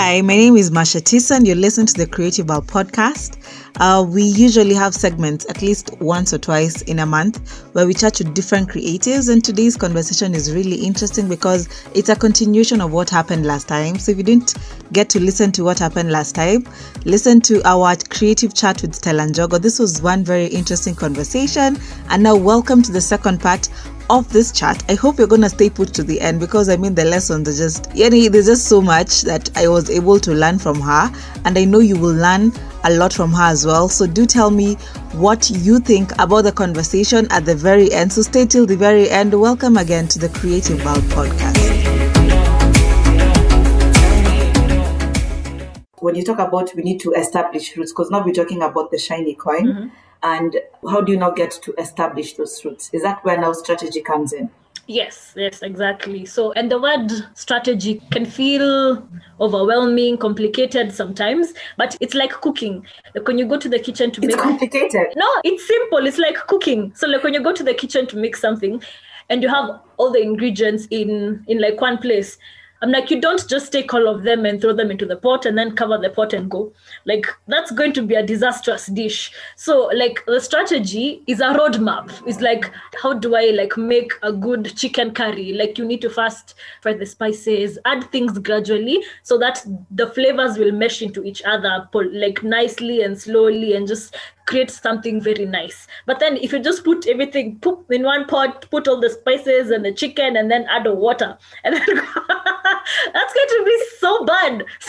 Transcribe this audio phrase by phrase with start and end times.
[0.00, 1.44] Hi, my name is Masha Tisan.
[1.44, 3.36] You're listening to the Creative Val podcast.
[3.80, 7.94] Uh, we usually have segments at least once or twice in a month where we
[7.94, 9.28] chat to different creatives.
[9.28, 13.98] And today's conversation is really interesting because it's a continuation of what happened last time.
[13.98, 14.54] So if you didn't
[14.92, 16.64] get to listen to what happened last time,
[17.04, 19.60] listen to our creative chat with Stella Njogo.
[19.60, 21.76] This was one very interesting conversation.
[22.08, 23.68] And now, welcome to the second part
[24.10, 24.82] of this chat.
[24.88, 27.64] I hope you're gonna stay put to the end because I mean the lessons are
[27.64, 31.12] just yeah, there's just so much that I was able to learn from her,
[31.44, 32.52] and I know you will learn
[32.84, 33.88] a lot from her as well.
[33.88, 34.74] So do tell me
[35.12, 38.12] what you think about the conversation at the very end.
[38.12, 39.38] So stay till the very end.
[39.38, 41.58] Welcome again to the Creative World podcast.
[46.00, 48.98] When you talk about we need to establish roots, because now we're talking about the
[48.98, 49.66] shiny coin.
[49.66, 50.56] Mm-hmm and
[50.90, 54.32] how do you now get to establish those roots is that where now strategy comes
[54.32, 54.50] in
[54.90, 56.24] Yes, yes, exactly.
[56.24, 59.06] So, and the word strategy can feel
[59.38, 62.86] overwhelming, complicated sometimes, but it's like cooking.
[63.14, 65.08] Like when you go to the kitchen to it's make complicated.
[65.14, 66.06] No, it's simple.
[66.06, 66.94] It's like cooking.
[66.94, 68.82] So, like when you go to the kitchen to make something,
[69.28, 72.38] and you have all the ingredients in in like one place,
[72.80, 75.46] I'm like, you don't just take all of them and throw them into the pot
[75.46, 76.72] and then cover the pot and go.
[77.06, 79.32] Like, that's going to be a disastrous dish.
[79.56, 82.12] So, like, the strategy is a roadmap.
[82.26, 82.70] It's like,
[83.02, 85.52] how do I like make a good chicken curry?
[85.52, 90.56] Like, you need to first fry the spices, add things gradually so that the flavors
[90.56, 94.16] will mesh into each other, like nicely and slowly, and just
[94.48, 95.86] create something very nice.
[96.06, 99.70] But then if you just put everything put in one pot, put all the spices
[99.70, 104.24] and the chicken, and then add the water, and then that's going to be so
[104.24, 104.64] bad.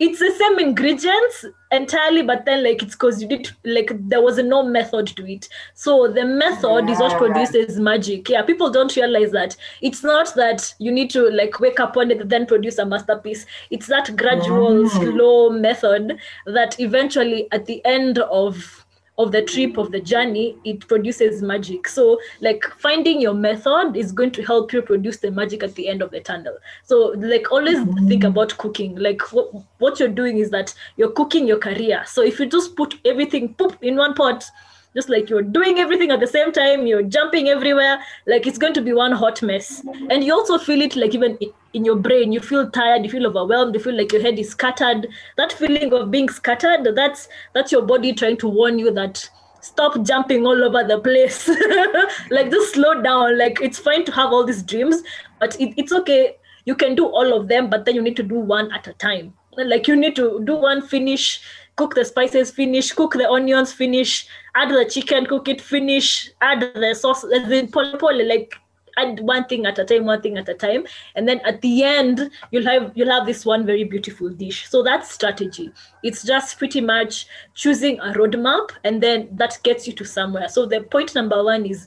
[0.00, 4.38] it's the same ingredients entirely, but then like it's because you did like there was
[4.38, 5.48] no method to it.
[5.74, 6.94] So the method yeah.
[6.94, 8.28] is what produces magic.
[8.28, 12.08] Yeah, people don't realize that it's not that you need to like wake up one
[12.08, 13.46] day then produce a masterpiece.
[13.70, 14.90] It's that gradual, mm.
[14.90, 18.86] slow method that eventually at the end of
[19.18, 21.88] of the trip of the journey it produces magic.
[21.88, 25.88] So like finding your method is going to help you produce the magic at the
[25.88, 26.56] end of the tunnel.
[26.84, 28.08] So like always mm-hmm.
[28.08, 28.96] think about cooking.
[28.96, 32.04] Like what, what you're doing is that you're cooking your career.
[32.06, 34.44] So if you just put everything poop in one pot
[34.94, 38.74] just like you're doing everything at the same time you're jumping everywhere like it's going
[38.74, 39.82] to be one hot mess.
[40.10, 41.38] And you also feel it like even
[41.74, 44.50] in your brain you feel tired you feel overwhelmed you feel like your head is
[44.50, 45.08] scattered.
[45.36, 49.28] That feeling of being scattered that's that's your body trying to warn you that
[49.60, 51.48] stop jumping all over the place.
[52.30, 53.38] Like just slow down.
[53.38, 55.02] Like it's fine to have all these dreams
[55.38, 56.36] but it, it's okay.
[56.64, 58.94] You can do all of them but then you need to do one at a
[58.94, 59.34] time.
[59.56, 61.40] Like you need to do one finish
[61.78, 66.60] cook the spices finish cook the onions finish add the chicken cook it finish add
[66.74, 68.54] the sauce then pull, like
[68.98, 70.84] add one thing at a time one thing at a time.
[71.14, 74.68] And then at the end you'll have you'll have this one very beautiful dish.
[74.68, 75.70] So that's strategy.
[76.02, 80.48] It's just pretty much choosing a roadmap and then that gets you to somewhere.
[80.48, 81.86] So the point number one is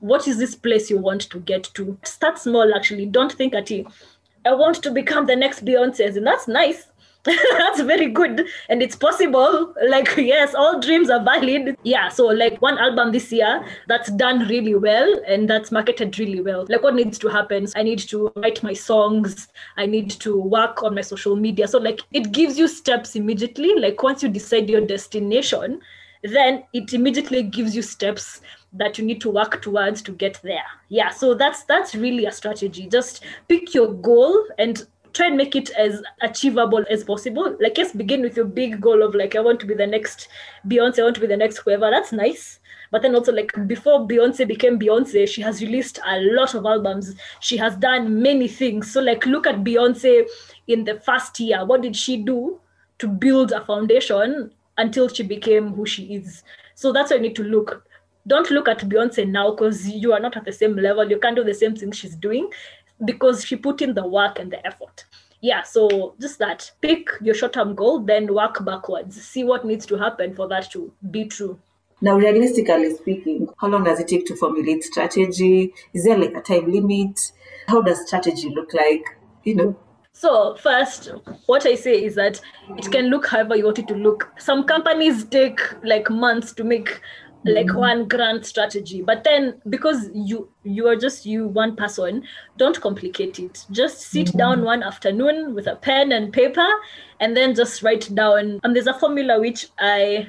[0.00, 1.98] what is this place you want to get to?
[2.04, 3.06] Start small actually.
[3.06, 3.86] Don't think at it
[4.46, 6.16] i want to become the next beyonce.
[6.16, 6.86] And that's nice
[7.58, 8.46] that's very good.
[8.68, 11.76] And it's possible like yes all dreams are valid.
[11.82, 16.40] Yeah so like one album this year that's done really well and that's marketed really
[16.40, 16.66] well.
[16.68, 17.66] Like what needs to happen?
[17.76, 19.48] I need to write my songs.
[19.76, 21.68] I need to work on my social media.
[21.68, 23.74] So like it gives you steps immediately.
[23.78, 25.80] Like once you decide your destination
[26.24, 28.40] then it immediately gives you steps
[28.72, 30.64] that you need to work towards to get there.
[30.88, 32.88] Yeah so that's that's really a strategy.
[32.88, 34.86] Just pick your goal and
[35.18, 37.56] try and make it as achievable as possible.
[37.60, 40.28] Like, yes, begin with your big goal of like, I want to be the next
[40.66, 41.90] Beyonce, I want to be the next whoever.
[41.90, 42.60] That's nice.
[42.90, 47.14] But then also, like, before Beyonce became Beyonce, she has released a lot of albums.
[47.40, 48.90] She has done many things.
[48.90, 50.24] So, like, look at Beyonce
[50.68, 51.66] in the first year.
[51.66, 52.60] What did she do
[52.98, 56.44] to build a foundation until she became who she is?
[56.76, 57.84] So that's why you need to look
[58.28, 61.08] don't look at Beyonce now because you are not at the same level.
[61.10, 62.50] You can't do the same thing she's doing
[63.04, 65.04] because she put in the work and the effort.
[65.40, 66.70] Yeah, so just that.
[66.80, 69.20] Pick your short term goal, then work backwards.
[69.22, 71.58] See what needs to happen for that to be true.
[72.00, 75.72] Now, realistically speaking, how long does it take to formulate strategy?
[75.92, 77.32] Is there like a time limit?
[77.66, 79.04] How does strategy look like?
[79.44, 79.76] You know,
[80.20, 81.12] so first,
[81.46, 82.40] what I say is that
[82.76, 84.32] it can look however you want it to look.
[84.36, 87.00] Some companies take like months to make
[87.44, 87.78] like mm-hmm.
[87.78, 89.02] one grand strategy.
[89.02, 92.24] But then because you you are just you one person
[92.56, 93.64] don't complicate it.
[93.70, 94.38] Just sit mm-hmm.
[94.38, 96.66] down one afternoon with a pen and paper
[97.20, 98.60] and then just write down.
[98.62, 100.28] And there's a formula which i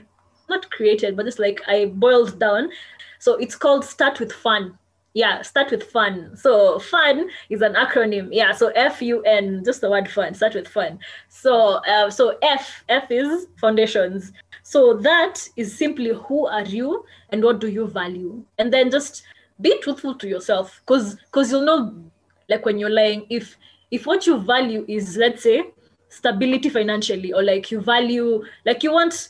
[0.49, 2.69] not created but it's like i boiled down.
[3.19, 4.77] So it's called start with fun.
[5.13, 6.37] Yeah start with fun.
[6.37, 8.29] So fun is an acronym.
[8.31, 10.99] Yeah so f-u-n just the word fun start with fun.
[11.27, 14.31] So uh, so f f is foundations
[14.69, 18.45] so that is simply who are you and what do you value?
[18.59, 19.23] And then just
[19.59, 21.91] be truthful to yourself because because you'll know
[22.49, 23.57] like when you're lying if
[23.89, 25.63] if what you value is let's say
[26.09, 29.29] stability financially or like you value like you want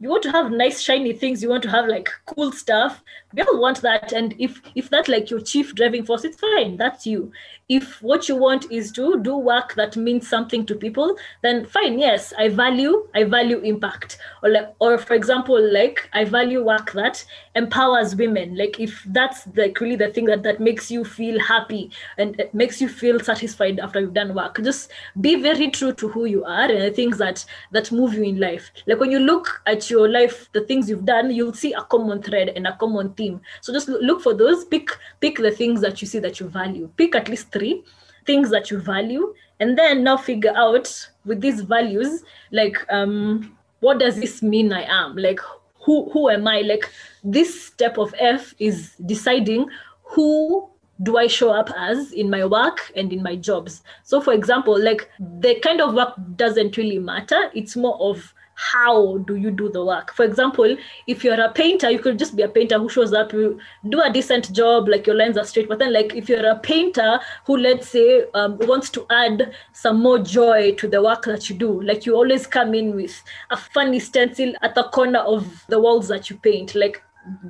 [0.00, 3.00] you want to have nice shiny things you want to have like cool stuff
[3.34, 4.12] we all want that.
[4.12, 6.76] And if if that's like your chief driving force it's fine.
[6.76, 7.32] That's you
[7.68, 11.98] if what you want is to do work that means something to people then fine
[11.98, 14.18] yes i value i value impact.
[14.42, 17.24] Or like or for example like i value work that
[17.54, 18.56] empowers women.
[18.56, 22.52] Like if that's like really the thing that that makes you feel happy and it
[22.52, 24.60] makes you feel satisfied after you've done work.
[24.62, 24.90] Just
[25.20, 28.40] be very true to who you are and the things that that move you in
[28.40, 28.70] life.
[28.86, 32.22] Like when you look at your life the things you've done you'll see a common
[32.22, 33.40] thread and a common theme.
[33.60, 34.90] So just look for those pick
[35.20, 36.90] pick the things that you see that you value.
[36.96, 37.82] Pick at least three
[38.26, 40.88] things that you value and then now figure out
[41.24, 45.40] with these values like um what does this mean i am like
[45.86, 46.90] who who am i like
[47.22, 49.66] this step of f is deciding
[50.02, 50.68] who
[51.02, 53.82] do I show up as in my work and in my jobs?
[54.04, 57.50] So, for example, like the kind of work doesn't really matter.
[57.52, 60.12] It's more of how do you do the work?
[60.14, 63.32] For example if you're a painter you could just be a painter who shows up
[63.32, 63.58] you
[63.88, 66.58] do a decent job like your lines are straight but then like if you're a
[66.58, 71.48] painter who let's say um, wants to add some more joy to the work that
[71.48, 75.64] you do like you always come in with a funny stencil at the corner of
[75.68, 77.02] the walls that you paint like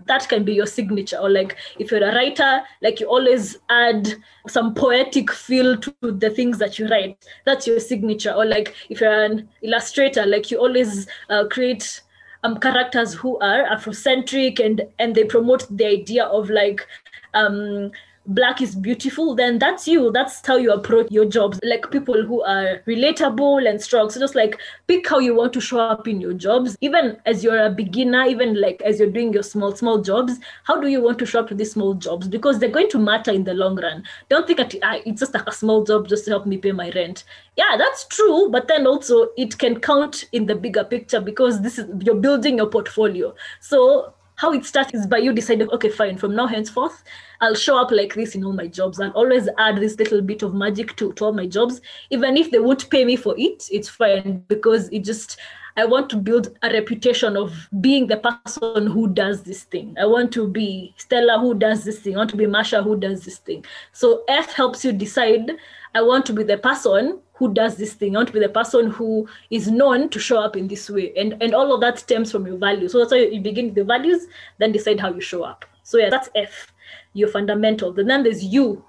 [0.06, 4.09] that can be your signature or like if you're a writer like you always add
[4.47, 7.17] some poetic feel to the things that you write.
[7.44, 8.32] That's your signature.
[8.32, 12.03] Or like if you're an illustrator like you always uh, create
[12.44, 16.87] um, characters who are afrocentric and and they promote the idea of like
[17.32, 17.91] um
[18.26, 20.11] black is beautiful then that's you.
[20.11, 21.61] That's how you approach your jobs.
[21.62, 24.11] Like people who are relatable and strong.
[24.11, 26.76] So just like pick how you want to show up in your jobs.
[26.81, 30.81] Even as you're a beginner even like as you're doing your small small jobs how
[30.81, 32.29] do you want to show up to these small jobs?
[32.29, 34.05] Because they're going to matter in the long run.
[34.29, 36.73] Don't think that ah, it's just like a small job just to help me pay
[36.73, 37.25] my rent.
[37.56, 41.79] Yeah that's true but then also it can count in the bigger picture because this
[41.79, 43.35] is you're building your portfolio.
[43.61, 47.05] So how it starts is by you deciding, okay, fine, from now henceforth,
[47.41, 49.01] I'll show up like this in all my jobs.
[49.01, 51.81] I'll always add this little bit of magic to, to all my jobs.
[52.11, 55.39] Even if they won't pay me for it, it's fine because it just,
[55.77, 59.95] I want to build a reputation of being the person who does this thing.
[60.01, 62.15] I want to be Stella who does this thing.
[62.15, 63.65] I want to be Masha who does this thing.
[63.93, 65.53] So F helps you decide,
[65.95, 68.15] I want to be the person who does this thing.
[68.15, 71.13] I want to be the person who is known to show up in this way.
[71.17, 72.93] And and all of that stems from your values.
[72.93, 74.27] So that's why you begin with the values,
[74.59, 75.65] then decide how you show up.
[75.83, 76.73] So yeah, that's F,
[77.13, 77.99] your fundamentals.
[77.99, 78.85] And then there's U.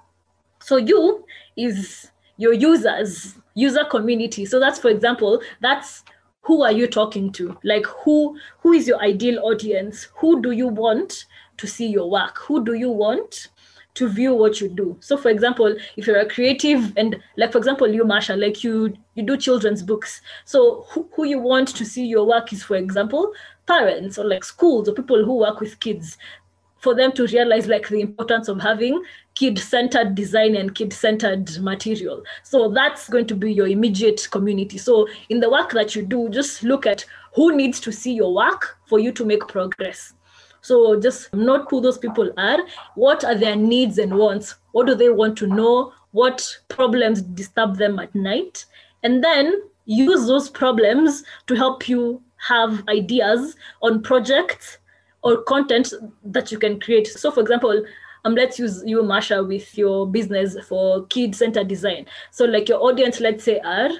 [0.60, 1.24] So U
[1.56, 4.46] is your users, user community.
[4.46, 6.04] So that's for example, that's
[6.42, 7.58] who are you talking to?
[7.64, 10.08] Like who who is your ideal audience?
[10.14, 11.26] Who do you want
[11.56, 12.38] to see your work?
[12.38, 13.48] Who do you want
[13.96, 14.96] to view what you do.
[15.00, 18.96] So for example, if you're a creative and like for example, you Masha, like you
[19.14, 20.20] you do children's books.
[20.44, 23.32] So who, who you want to see your work is for example,
[23.66, 26.16] parents or like schools or people who work with kids
[26.78, 29.02] for them to realize like the importance of having
[29.34, 35.40] kid-centered design and kid-centered material so that's going to be your immediate community so in
[35.40, 37.04] the work that you do just look at
[37.34, 40.12] who needs to see your work for you to make progress
[40.66, 42.58] so just note who those people are,
[42.96, 47.76] what are their needs and wants, what do they want to know, what problems disturb
[47.76, 48.64] them at night,
[49.04, 54.78] and then use those problems to help you have ideas on projects
[55.22, 55.92] or content
[56.24, 57.06] that you can create.
[57.06, 57.84] So, for example,
[58.24, 62.06] um, let's use you, Masha, with your business for kid-centered design.
[62.32, 63.90] So, like your audience, let's say, are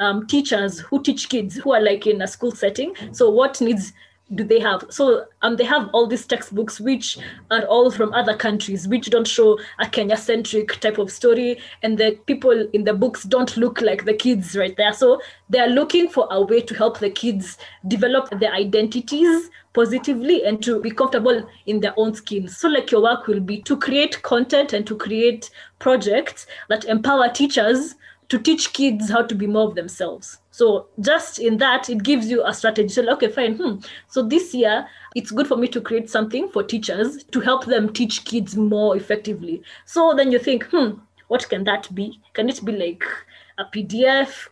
[0.00, 2.94] um, teachers who teach kids who are like in a school setting.
[3.12, 3.92] So, what needs
[4.34, 4.84] do they have?
[4.90, 7.18] So um, they have all these textbooks which
[7.50, 12.18] are all from other countries, which don't show a Kenya-centric type of story, and the
[12.26, 14.92] people in the books don't look like the kids right there.
[14.92, 20.44] So they are looking for a way to help the kids develop their identities positively
[20.44, 22.48] and to be comfortable in their own skin.
[22.48, 25.50] So like your work will be to create content and to create
[25.80, 27.96] projects that empower teachers
[28.34, 30.38] to teach kids how to be more of themselves.
[30.50, 32.88] So just in that, it gives you a strategy.
[32.88, 33.56] So okay, fine.
[33.56, 33.76] Hmm.
[34.08, 37.92] So this year, it's good for me to create something for teachers to help them
[37.92, 39.62] teach kids more effectively.
[39.84, 40.98] So then you think, hmm,
[41.28, 42.20] what can that be?
[42.32, 43.04] Can it be like
[43.56, 44.48] a PDF?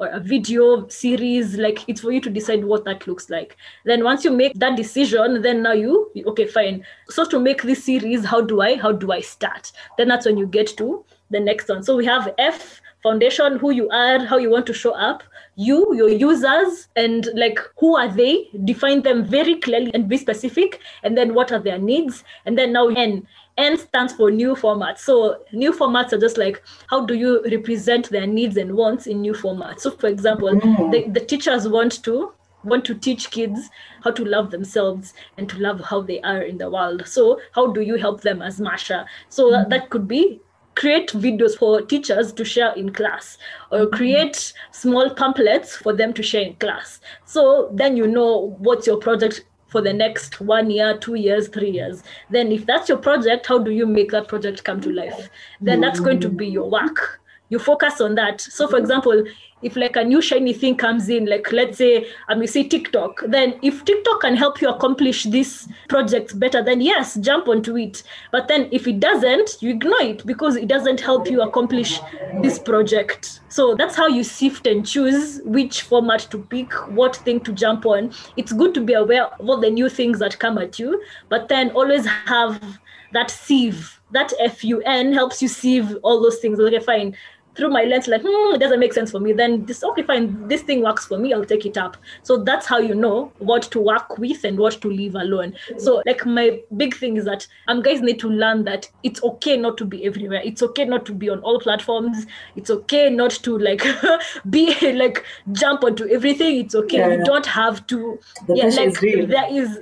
[0.00, 4.04] or a video series like it's for you to decide what that looks like then
[4.04, 8.24] once you make that decision then now you okay fine so to make this series
[8.24, 11.68] how do i how do i start then that's when you get to the next
[11.68, 15.22] one so we have f foundation who you are how you want to show up
[15.56, 20.80] you your users and like who are they define them very clearly and be specific
[21.02, 23.26] and then what are their needs and then now n
[23.58, 24.98] N stands for new formats.
[24.98, 29.20] So new formats are just like how do you represent their needs and wants in
[29.20, 29.80] new formats.
[29.80, 30.92] So for example, mm.
[30.92, 33.68] the, the teachers want to want to teach kids
[34.04, 37.02] how to love themselves and to love how they are in the world.
[37.06, 39.06] So how do you help them as Masha?
[39.28, 39.52] So mm.
[39.52, 40.40] that, that could be
[40.78, 43.36] create videos for teachers to share in class
[43.72, 43.96] or mm-hmm.
[43.96, 47.00] create small pamphlets for them to share in class.
[47.24, 51.70] So then you know what's your project for the next one year two years three
[51.70, 52.02] years.
[52.30, 55.28] Then if that's your project how do you make that project come to life?
[55.60, 58.40] Then that's going to be your work you focus on that.
[58.40, 59.24] So for example
[59.62, 63.22] if like a new shiny thing comes in like let's say um, you see tiktok
[63.26, 68.02] then if tiktok can help you accomplish this project better then yes jump onto it.
[68.30, 72.00] But then if it doesn't you ignore it because it doesn't help you accomplish
[72.42, 73.40] this project.
[73.48, 77.86] So that's how you sift and choose which format to pick what thing to jump
[77.86, 78.12] on.
[78.36, 81.48] It's good to be aware of all the new things that come at you but
[81.48, 82.78] then always have
[83.12, 84.00] that sieve.
[84.10, 86.60] That fun helps you sieve all those things.
[86.60, 87.16] Okay fine
[87.58, 89.32] through my lens like hmm, it doesn't make sense for me.
[89.32, 91.96] Then this okay fine this thing works for me i'll take it up.
[92.22, 95.54] So that's how you know what to work with and what to leave alone.
[95.78, 99.56] So like my big thing is that um guys need to learn that it's okay
[99.56, 100.40] not to be everywhere.
[100.44, 102.26] It's okay not to be on all platforms.
[102.54, 103.84] It's okay not to like
[104.50, 106.60] be like jump onto everything.
[106.60, 106.98] It's okay.
[106.98, 109.80] Yeah, you don't have to the yeah like there is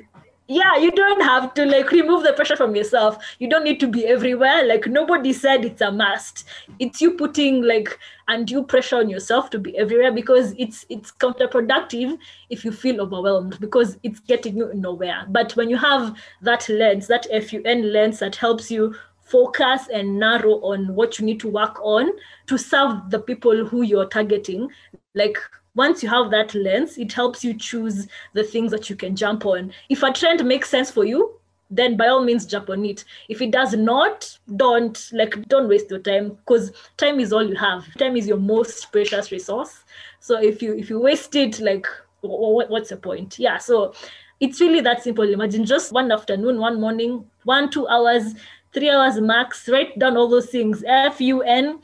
[0.49, 3.19] yeah you don't have to like remove the pressure from yourself.
[3.39, 4.65] You don't need to be everywhere.
[4.65, 6.45] Like nobody said it's a must.
[6.79, 7.99] It's you putting like
[8.29, 12.19] undue pressure on yourself to be everywhere because it's it's counterproductive
[12.51, 15.27] if you feel overwhelmed because it's getting you nowhere.
[15.29, 20.61] But when you have that lens that fun lens that helps you focus and narrow
[20.61, 22.11] on what you need to work on
[22.47, 24.69] to serve the people who you're targeting
[25.15, 25.37] like
[25.77, 29.47] once you have that lens, it helps you choose the things that you can jump
[29.47, 29.73] on.
[29.89, 31.39] If a trend makes sense for you,
[31.71, 33.05] then by all means jump on it.
[33.29, 37.57] If it does not, don't like don't waste your time because time is all you
[37.57, 37.93] have.
[37.99, 39.85] Time is your most precious resource.
[40.21, 41.87] So if you if you waste it, like
[42.23, 43.39] what's the point?
[43.39, 43.59] Yeah.
[43.59, 43.95] So
[44.41, 45.29] it's really that simple.
[45.29, 48.35] Imagine just one afternoon, one morning, one two hours,
[48.73, 49.69] three hours max.
[49.69, 50.85] Write down all those things.
[50.87, 51.81] F U N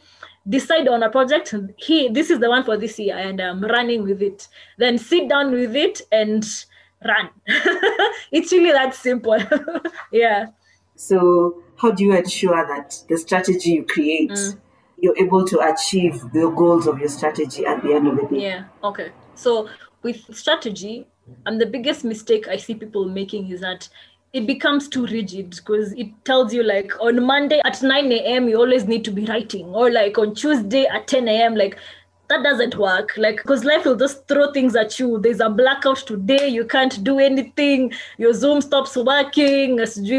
[0.48, 4.02] decide on a project he this is the one for this year and i'm running
[4.02, 4.48] with it.
[4.78, 6.44] Then sit down with it and
[7.04, 7.30] run.
[8.32, 9.38] It's really that simple.
[10.12, 10.46] Yeah.
[10.96, 14.58] So how do you ensure that the strategy you create mm.
[14.98, 18.42] you're able to achieve the goals of your strategy at the end of the day?
[18.42, 19.12] Yeah okay.
[19.34, 19.68] So
[20.02, 21.06] with strategy
[21.46, 23.88] and the biggest mistake i see people making is that
[24.32, 28.48] it becomes too rigid because it tells you like on Monday at 9 a.m.
[28.48, 31.54] you always need to be writing, or like on Tuesday at 10 a.m.
[31.54, 31.78] like
[32.28, 33.12] that doesn't work.
[33.18, 35.18] Like because life will just throw things at you.
[35.18, 39.78] There's a blackout today, you can't do anything, your Zoom stops working,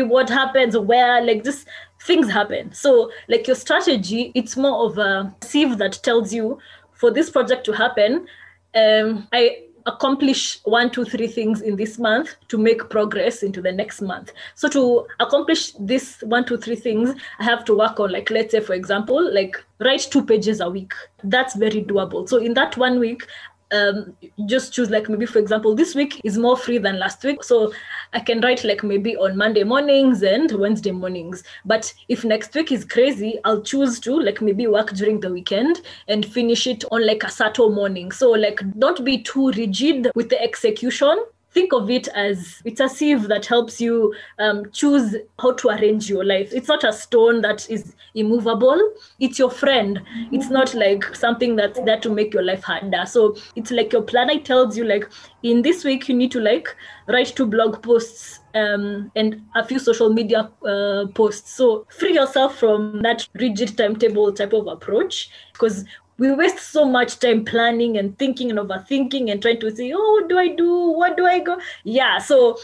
[0.09, 1.67] what happens where, like just
[2.03, 2.71] things happen.
[2.73, 6.59] So like your strategy, it's more of a sieve that tells you
[6.93, 8.27] for this project to happen.
[8.75, 13.71] Um, I accomplish one, two, three things in this month to make progress into the
[13.71, 14.31] next month.
[14.55, 18.51] So to accomplish this one, two, three things, I have to work on, like, let's
[18.51, 20.93] say, for example, like write two pages a week.
[21.23, 22.27] That's very doable.
[22.27, 23.27] So in that one week,
[23.73, 24.15] um,
[24.45, 27.43] just choose like maybe for example this week is more free than last week.
[27.43, 27.73] So
[28.13, 31.43] i can write like maybe on monday mornings and wednesday mornings.
[31.65, 35.81] But if next week is crazy i'll choose to like maybe work during the weekend
[36.07, 38.11] and finish it on like a saturday morning.
[38.11, 41.23] So like don't be too rigid with the execution
[41.53, 46.09] think of it as it's a sieve that helps you um, choose how to arrange
[46.09, 46.51] your life.
[46.53, 48.93] It's not a stone that is immovable.
[49.19, 50.01] It's your friend.
[50.31, 53.05] It's not like something that's there to make your life harder.
[53.05, 55.09] So it's like your planner tells you like
[55.43, 56.75] in this week you need to like
[57.07, 61.51] write two blog posts um, and a few social media uh, posts.
[61.51, 65.85] So free yourself from that rigid timetable type of approach because
[66.23, 70.25] we waste so much time planning and thinking and overthinking and trying to say oh
[70.29, 70.69] do i do?
[70.99, 71.59] What do i go?
[71.83, 72.57] Yeah so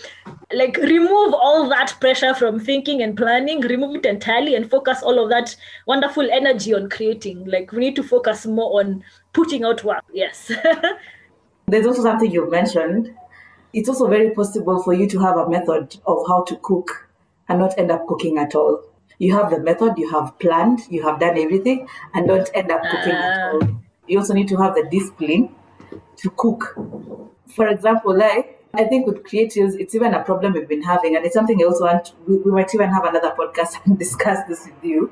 [0.53, 5.21] like remove all that pressure from thinking and planning remove it entirely and focus all
[5.21, 5.55] of that
[5.87, 7.45] wonderful energy on creating.
[7.45, 10.51] Like we need to focus more on putting out work yes.
[11.67, 13.13] There's also something you've mentioned.
[13.73, 17.09] It's also very possible for you to have a method of how to cook
[17.49, 18.88] and not end up cooking at all
[19.19, 22.81] you have the method, you have planned, you have done everything, and don't end up
[22.83, 23.51] cooking at ah.
[23.53, 23.61] all.
[24.07, 25.49] you also need to have the discipline
[26.17, 26.75] to cook.
[27.55, 31.25] For example, like I think with creatives, it's even a problem we've been having, and
[31.25, 32.13] it's something I also want.
[32.27, 35.11] We, we might even have another podcast and discuss this with you.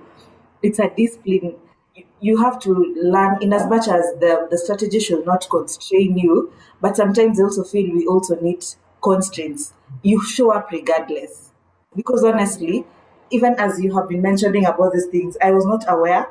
[0.62, 1.56] It's a discipline.
[1.96, 2.72] You- You have to
[3.14, 6.52] learn, in as much as the, the strategy should not constrain you,
[6.86, 8.64] but sometimes I also feel we also need
[9.08, 9.74] constraints.
[10.04, 11.52] You show up regardless.
[11.96, 12.86] Because honestly,
[13.32, 16.28] even as you have been mentioning about these things, I was not aware,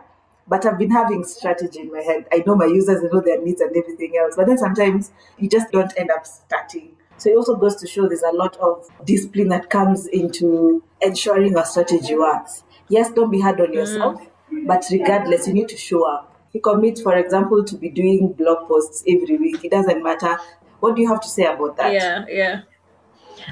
[0.49, 2.27] but I've been having strategy in my head.
[2.33, 5.49] I know my users, I know their needs and everything else, but then sometimes you
[5.49, 6.97] just don't end up starting.
[7.19, 11.53] So it also goes to show there's a lot of discipline that comes into ensuring
[11.53, 12.63] your strategy works.
[12.89, 13.75] Yes, don't be hard on mm.
[13.75, 14.21] yourself,
[14.67, 16.33] but regardless, you need to show up.
[16.53, 19.65] You commit, for example, to be doing blog posts every week.
[19.65, 20.39] It doesn't matter.
[20.81, 21.93] What do you have to say about that?
[21.93, 22.61] yeah yeah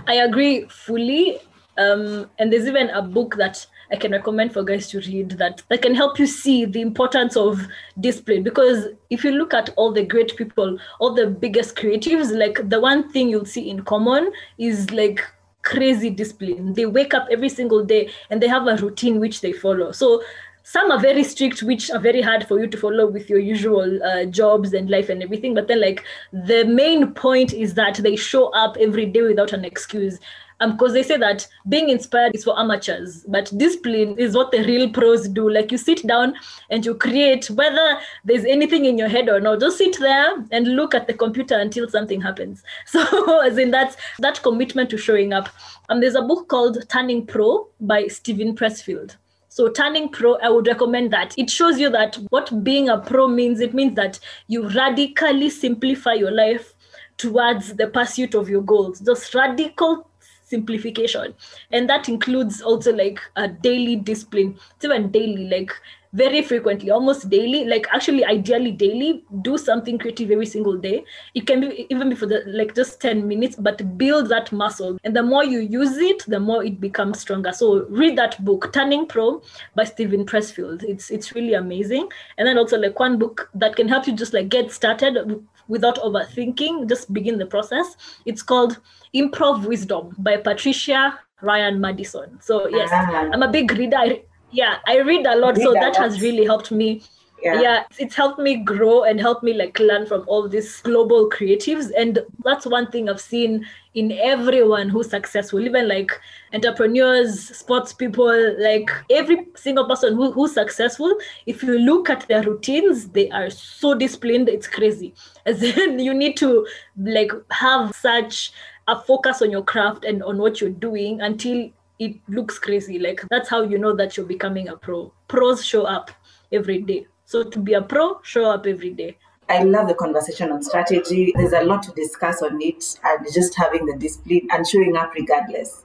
[0.07, 1.39] i agree fully
[1.79, 5.63] um and there's even a book that i can recommend for guys to read that
[5.69, 7.67] that can help you see the importance of
[8.01, 8.43] discipline.
[8.43, 12.81] Because if you look at all the great people all the biggest creatives like the
[12.81, 15.21] one thing you'll see in common is like
[15.65, 16.75] crazy discipline.
[16.75, 19.93] They wake up every single day and they have a routine which they follow.
[19.93, 20.23] So
[20.63, 24.03] some are very strict which are very hard for you to follow with your usual
[24.03, 25.55] uh, jobs and life and everything.
[25.55, 29.65] But then like the main point is that they show up every day without an
[29.65, 30.19] excuse
[30.65, 34.63] um because they say that being inspired is for amateurs but discipline is what the
[34.65, 36.35] real pros do like you sit down
[36.71, 40.77] and you create whether there's anything in your head or not just sit there and
[40.77, 45.33] look at the computer until something happens so as in that's that commitment to showing
[45.33, 45.49] up
[45.89, 49.17] um there's a book called turning pro by Steven Pressfield
[49.55, 51.33] so turning pro, I would recommend that.
[51.39, 53.61] It shows you that what being a pro means.
[53.61, 54.19] It means that
[54.49, 56.75] you radically simplify your life
[57.19, 58.99] towards the pursuit of your goals.
[58.99, 60.11] Just radical
[60.45, 61.35] simplification.
[61.71, 64.59] And that includes also like a daily discipline.
[64.77, 65.73] It's even daily, like
[66.15, 71.05] very frequently, almost daily, like actually ideally daily, do something creative every single day.
[71.35, 74.97] It can be even before the like just 10 minutes, but build that muscle.
[75.03, 77.53] And the more you use it, the more it becomes stronger.
[77.53, 79.43] So read that book, Turning Pro
[79.75, 80.85] by Steven Pressfield.
[80.85, 82.09] It's it's really amazing.
[82.39, 85.97] And then also like one book that can help you just like get started without
[85.99, 87.97] overthinking, just begin the process.
[88.25, 88.79] It's called
[89.15, 92.41] Improv Wisdom by Patricia Ryan Madson.
[92.43, 93.31] So yes, Ah.
[93.33, 93.97] I'm a big reader.
[93.97, 94.23] I,
[94.55, 97.03] yeah, I read a lot, so Read a that has really helped me.
[97.43, 97.61] Yeah.
[97.61, 97.85] Yeah.
[97.99, 101.91] it's helped me grow and helped me like learn from all these global creatives.
[101.95, 106.11] And that's one thing I've seen in everyone who's successful, even like
[106.55, 111.15] entrepreneurs, sports people, like every single person who, who's successful.
[111.45, 115.13] If you look at their routines, they are so disciplined, it's crazy.
[115.45, 118.53] As in, you need to like have such
[118.89, 122.99] a focus on your craft and on what you're doing until it looks crazy.
[122.99, 125.13] Like that's how you know that you're becoming a pro.
[125.29, 126.11] Pros show up
[126.53, 127.07] every day.
[127.25, 129.17] So to be a pro, show up every day.
[129.49, 131.33] I love the conversation on strategy.
[131.37, 135.13] There's a lot to discuss on it and just having the discipline and showing up
[135.15, 135.85] regardless.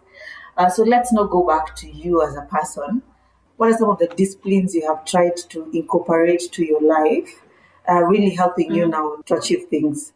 [0.58, 3.02] Uh, so let's now go back to you as a person.
[3.58, 7.42] What are some of the disciplines you have tried to incorporate to your life,
[7.90, 10.14] uh, really helping you now to achieve things?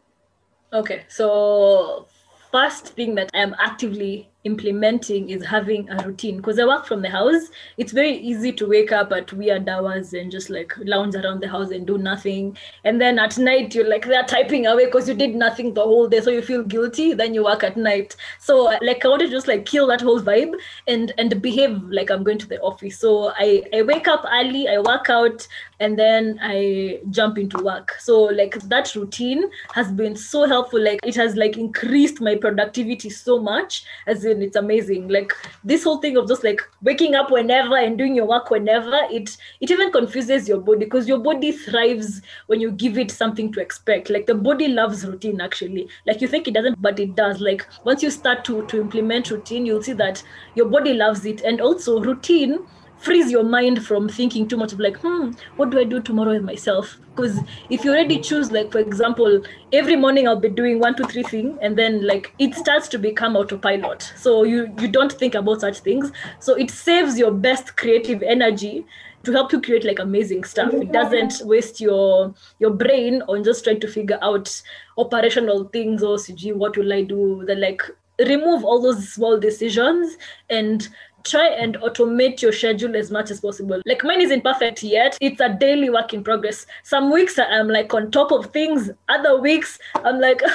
[0.71, 2.08] Okay, so
[2.51, 7.10] first thing that I'm actively implementing is having a routine because I work from the
[7.10, 7.49] house.
[7.77, 11.47] It's very easy to wake up at weird hours and just like lounge around the
[11.47, 12.58] house and do nothing.
[12.84, 16.08] And then at night, you're like there typing away because you did nothing the whole
[16.08, 16.21] day.
[16.21, 17.13] So you feel guilty.
[17.13, 18.15] Then you work at night.
[18.39, 20.53] So like I want to just like kill that whole vibe
[20.88, 22.99] and and behave like I'm going to the office.
[22.99, 25.47] So I, I wake up early, I work out,
[25.79, 27.95] and then I jump into work.
[27.99, 30.81] So like that routine has been so helpful.
[30.83, 35.07] Like it has like increased my productivity so much as in it's amazing.
[35.07, 35.33] Like
[35.63, 39.38] this whole thing of just like waking up whenever and doing your work whenever, it
[39.62, 43.62] it even confuses your body because your body thrives when you give it something to
[43.62, 44.09] expect.
[44.09, 45.88] Like the body loves routine actually.
[46.05, 47.39] Like you think it doesn't, but it does.
[47.39, 50.23] Like once you start to to implement routine, you'll see that
[50.55, 51.41] your body loves it.
[51.41, 52.65] And also routine
[53.03, 56.33] frees your mind from thinking too much of like, hmm, what do I do tomorrow
[56.33, 56.97] with myself?
[57.15, 57.37] Because
[57.69, 61.23] if you already choose, like for example, every morning I'll be doing one, two, three
[61.23, 64.13] thing, and then like it starts to become autopilot.
[64.15, 66.11] So you you don't think about such things.
[66.39, 68.85] So it saves your best creative energy
[69.23, 70.73] to help you create like amazing stuff.
[70.73, 74.61] It doesn't waste your your brain on just trying to figure out
[74.97, 77.43] operational things or CG, what will I do?
[77.45, 77.81] Then like
[78.19, 80.17] remove all those small decisions
[80.49, 80.87] and
[81.23, 83.81] try and automate your schedule as much as possible.
[83.86, 85.17] Like mine isn't perfect yet.
[85.21, 86.65] It's a daily work in progress.
[86.83, 88.89] Some weeks I'm like on top of things.
[89.09, 90.41] Other weeks I'm like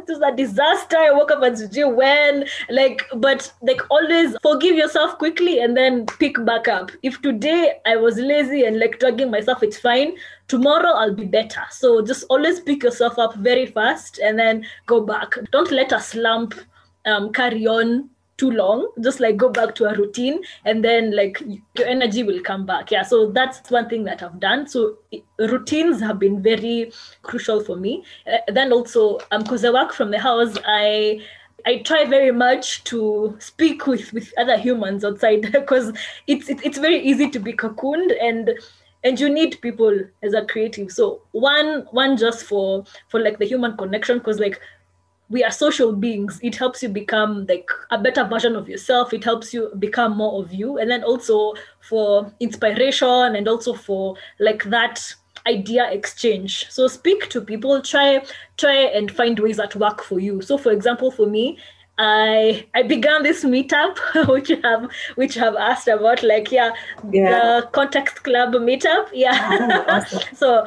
[0.00, 0.96] it was a disaster.
[0.96, 6.06] I woke up at you when, like, but like always forgive yourself quickly and then
[6.18, 6.90] pick back up.
[7.02, 10.16] If today I was lazy and like dragging myself, it's fine.
[10.48, 11.62] Tomorrow I'll be better.
[11.70, 15.34] So just always pick yourself up very fast and then go back.
[15.52, 16.54] Don't let a slump
[17.06, 21.40] um, carry on too long just like go back to a routine and then like
[21.78, 22.90] your energy will come back.
[22.90, 24.66] Yeah so that's one thing that i've done.
[24.66, 24.98] So
[25.38, 28.04] routines have been very crucial for me.
[28.26, 31.20] Uh, then also um because i work from the house i
[31.66, 35.92] I try very much to speak with with other humans outside because
[36.26, 38.54] it's it, it's very easy to be cocooned and
[39.04, 40.90] and you need people as a creative.
[40.90, 44.60] So one one just for for like the human connection because like
[45.30, 46.40] we are social beings.
[46.42, 49.12] It helps you become like a better version of yourself.
[49.12, 50.76] It helps you become more of you.
[50.76, 55.14] And then also for inspiration and also for like that
[55.46, 56.66] idea exchange.
[56.68, 57.80] So speak to people.
[57.80, 58.22] Try
[58.56, 60.42] try and find ways that work for you.
[60.42, 61.58] So for example for me
[61.98, 66.72] I I began this meetup which have which have asked about like yeah,
[67.12, 67.60] yeah.
[67.60, 69.08] the context club meetup.
[69.12, 69.84] Yeah.
[69.88, 70.66] Oh, so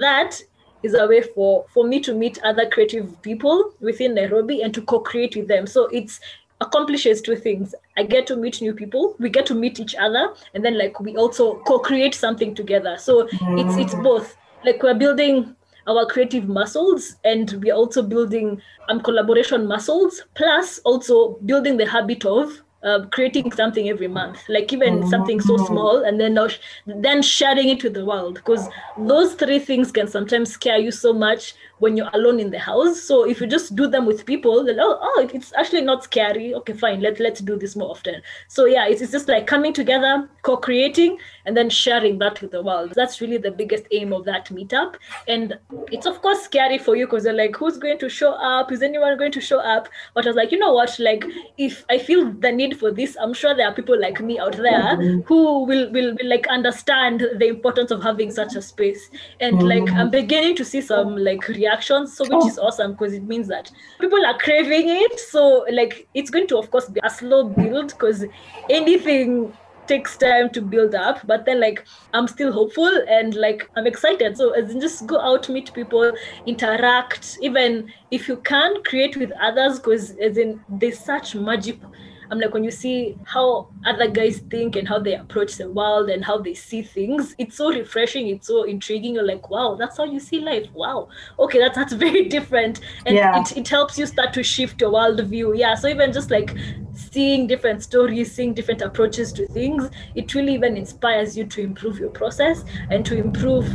[0.00, 0.40] that
[0.82, 4.82] is a way for for me to meet other creative people within Nairobi and to
[4.82, 5.66] co-create with them.
[5.66, 6.20] So it's
[6.60, 7.74] accomplishes two things.
[7.96, 10.98] I get to meet new people, we get to meet each other, and then like
[11.00, 12.96] we also co-create something together.
[12.98, 14.02] So it's it's mm.
[14.02, 14.36] both.
[14.64, 15.56] Like we're building
[15.88, 22.24] our creative muscles and we're also building um collaboration muscles, plus also building the habit
[22.24, 25.66] of uh, creating something every month like even something so mm-hmm.
[25.66, 28.68] small and then sh- then sharing it with the world because
[28.98, 33.02] those three things can sometimes scare you so much when you're alone in the house.
[33.02, 36.54] So if you just do them with people then oh, oh it's actually not scary.
[36.54, 37.00] Okay fine.
[37.00, 38.22] Let, let's do this more often.
[38.46, 42.62] So yeah it's, it's just like coming together co-creating and then sharing that with the
[42.62, 42.92] world.
[42.94, 44.94] That's really the biggest aim of that meetup.
[45.26, 45.58] And
[45.90, 48.70] it's of course scary for you because you're like who's going to show up?
[48.70, 49.88] Is anyone going to show up?
[50.14, 50.96] But i was like you know what?
[51.00, 51.24] Like
[51.58, 54.56] if i feel the need for this i'm sure there are people like me out
[54.56, 55.20] there mm-hmm.
[55.22, 59.10] who will will, will like understand the importance of having such a space.
[59.40, 59.66] And mm-hmm.
[59.72, 62.66] like i'm beginning to see some like reactions so which is oh.
[62.66, 65.18] awesome because it means that people are craving it.
[65.18, 68.24] So like it's going to of course be a slow build because
[68.70, 69.52] anything
[69.86, 71.26] takes time to build up.
[71.26, 74.36] But then like i'm still hopeful and like i'm excited.
[74.36, 76.12] So as in just go out meet people
[76.46, 77.38] interact.
[77.40, 81.78] Even if you can create with others because as in there's such magic
[82.32, 86.08] I'm like, when you see how other guys think and how they approach the world
[86.08, 88.28] and how they see things, it's so refreshing.
[88.28, 89.16] It's so intriguing.
[89.16, 90.66] You're like, wow, that's how you see life.
[90.72, 91.10] Wow.
[91.38, 92.80] Okay, that's that's very different.
[93.04, 93.38] And yeah.
[93.38, 95.58] it, it helps you start to shift your worldview.
[95.58, 95.74] Yeah.
[95.74, 96.56] So even just like
[96.94, 101.98] seeing different stories, seeing different approaches to things, it really even inspires you to improve
[101.98, 103.68] your process and to improve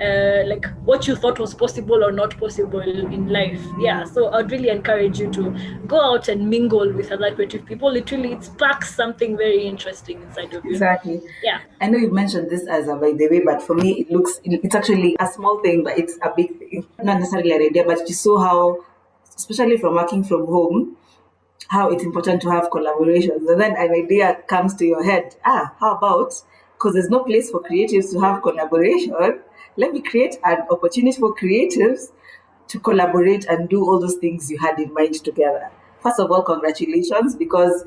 [0.00, 3.60] uh, like what you thought was possible or not possible in life.
[3.78, 5.56] Yeah, so I'd really encourage you to
[5.86, 7.90] go out and mingle with other creative people.
[7.90, 10.72] Literally, it sparks something very interesting inside of you.
[10.72, 11.20] Exactly.
[11.42, 11.60] Yeah.
[11.80, 14.40] I know you mentioned this as a by the way, but for me, it looks
[14.44, 16.86] it's actually a small thing, but it's a big thing.
[17.02, 18.84] Not necessarily an idea, but you saw how,
[19.36, 20.96] especially from working from home,
[21.68, 23.48] how it's important to have collaborations.
[23.48, 25.36] And then an idea comes to your head.
[25.44, 26.34] Ah, how about
[26.74, 29.12] because there's no place for creatives to have collaboration
[29.78, 32.10] let me create an opportunity for creatives
[32.66, 35.70] to collaborate and do all those things you had in mind together.
[36.02, 37.84] First of all, congratulations, because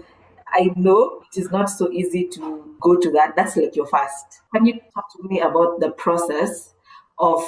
[0.48, 3.36] I know it is not so easy to go to that.
[3.36, 4.42] That's like your first.
[4.56, 6.74] Can you talk to me about the process
[7.20, 7.44] of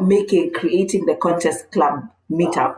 [0.00, 2.76] making, creating the Context Club meetup?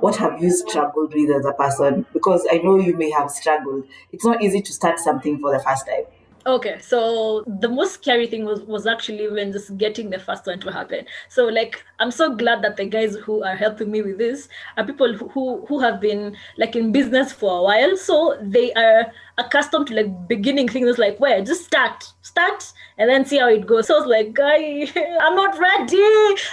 [0.00, 2.06] What have you struggled with as a person?
[2.12, 3.84] Because I know you may have struggled.
[4.10, 6.04] It's not easy to start something for the first time.
[6.46, 10.60] Okay, so the most scary thing was was actually when just getting the first one
[10.60, 11.04] to happen.
[11.28, 14.86] So like I'm so glad that the guys who are helping me with this are
[14.86, 19.88] people who who have been like in business for a while, so they are accustomed
[19.88, 23.88] to like beginning things like where just start, start, and then see how it goes.
[23.88, 24.86] So I was like, guy,
[25.20, 26.00] I'm not ready.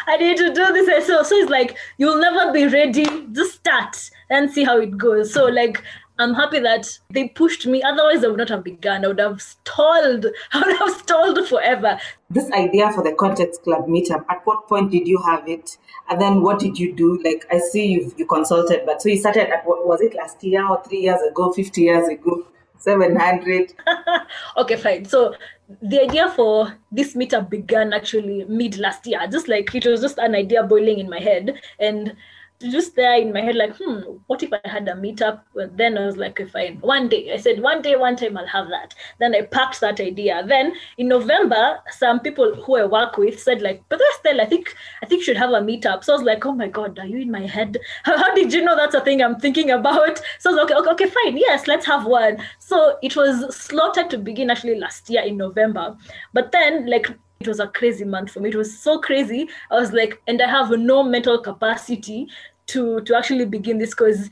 [0.08, 0.88] I need to do this.
[0.88, 3.06] And so so it's like you'll never be ready.
[3.32, 5.32] Just start and see how it goes.
[5.32, 5.84] So like
[6.23, 7.83] I'm happy that they pushed me.
[7.83, 9.03] Otherwise, I would not have begun.
[9.03, 10.25] I would have stalled.
[10.53, 11.99] I would have stalled forever.
[12.29, 15.77] This idea for the Context Club meetup, at what point did you have it?
[16.09, 17.21] And then what did you do?
[17.23, 20.43] Like, I see you you consulted, but so you started at what was it last
[20.43, 22.45] year or three years ago, 50 years ago,
[22.77, 23.73] 700?
[24.57, 25.05] okay, fine.
[25.05, 25.36] So
[25.81, 29.19] the idea for this meetup began actually mid last year.
[29.29, 31.59] Just like it was just an idea boiling in my head.
[31.79, 32.15] And
[32.59, 35.41] just there in my head, like, hmm, what if I had a meetup?
[35.53, 36.77] Well, then I was like, okay, fine.
[36.79, 38.93] One day, I said, one day, one time, I'll have that.
[39.19, 40.43] Then I packed that idea.
[40.45, 44.75] Then in November, some people who I work with said, like, but still, I think,
[45.01, 46.03] I think should have a meetup.
[46.03, 47.77] So I was like, oh my god, are you in my head?
[48.03, 50.21] How, how did you know that's a thing I'm thinking about?
[50.39, 52.37] So I was like, okay, okay, okay, fine, yes, let's have one.
[52.59, 55.95] So it was slotted to begin actually last year in November,
[56.33, 57.07] but then like
[57.43, 58.49] it was a crazy month for me.
[58.49, 59.47] It was so crazy.
[59.71, 62.27] I was like, and I have no mental capacity
[62.67, 64.29] to to actually begin this because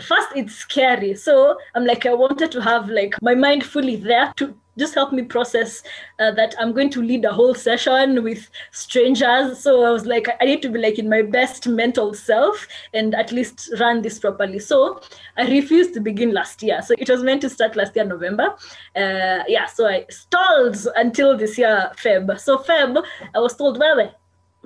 [0.00, 4.32] first it's scary so i'm like i wanted to have like my mind fully there
[4.36, 5.82] to just help me process
[6.18, 9.58] uh, that i'm going to lead a whole session with strangers.
[9.58, 13.14] So i was like i need to be like in my best mental self and
[13.14, 14.58] at least run this properly.
[14.58, 15.00] So
[15.36, 16.80] i refused to begin last year.
[16.82, 18.54] So it was meant to start last year november.
[18.96, 22.38] Uh, yeah so i stalled until this year feb.
[22.40, 24.14] So feb i was told well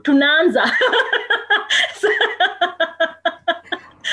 [0.03, 0.65] tunaanza
[2.01, 2.09] so,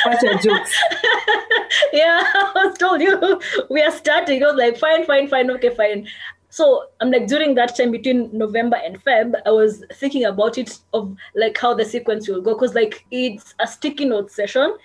[0.03, 0.75] Such a jokes.
[1.93, 4.43] yeah, I was told you we are starting.
[4.43, 6.07] I was like, fine, fine, fine, okay, fine.
[6.49, 10.79] So I'm like during that time between November and Feb, I was thinking about it
[10.93, 14.75] of like how the sequence will go because like it's a sticky note session.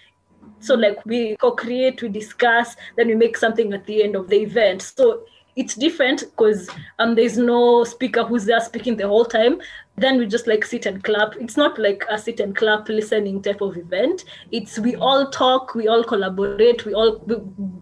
[0.59, 4.40] So like we co-create, we discuss, then we make something at the end of the
[4.42, 4.83] event.
[4.83, 5.25] So
[5.61, 6.68] it's different because
[6.99, 9.61] um there's no speaker who's there speaking the whole time
[9.96, 13.42] then we just like sit and clap it's not like a sit and clap listening
[13.42, 17.37] type of event it's we all talk we all collaborate we all we,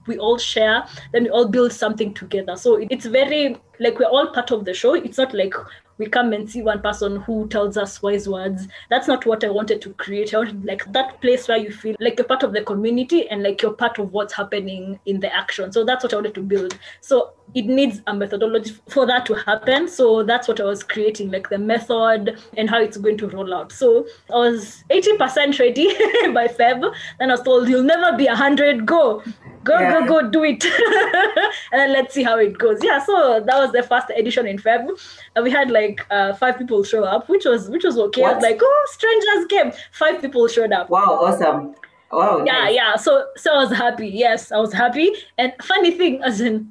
[0.08, 4.26] we all share then we all build something together so it's very like we're all
[4.32, 5.54] part of the show it's not like
[5.98, 8.68] we come and see one person who tells us wise words.
[8.88, 10.32] That's not what I wanted to create.
[10.32, 13.42] I wanted like that place where you feel like you're part of the community and
[13.42, 15.72] like you're part of what's happening in the action.
[15.72, 16.78] So that's what I wanted to build.
[17.00, 19.88] So it needs a methodology for that to happen.
[19.88, 23.54] So that's what I was creating, like the method and how it's going to roll
[23.54, 23.72] out.
[23.72, 25.86] So I was 80% ready
[26.34, 26.92] by Feb.
[27.18, 28.86] Then I was told you'll never be 100.
[28.86, 29.22] Go
[29.64, 30.06] go Yeah.
[30.06, 30.64] go go do it
[31.72, 34.56] and then let's see how it goes yeah so that was the first edition in
[34.56, 34.88] feb
[35.34, 38.34] and we had like uh, five people show up which was which was okay I
[38.34, 41.74] was like oh strangers came five people showed up Wow, awesome.
[42.12, 42.44] Wow.
[42.46, 42.74] yeah nice.
[42.76, 46.70] yeah so so i was happy yes i was happy and funny thing as in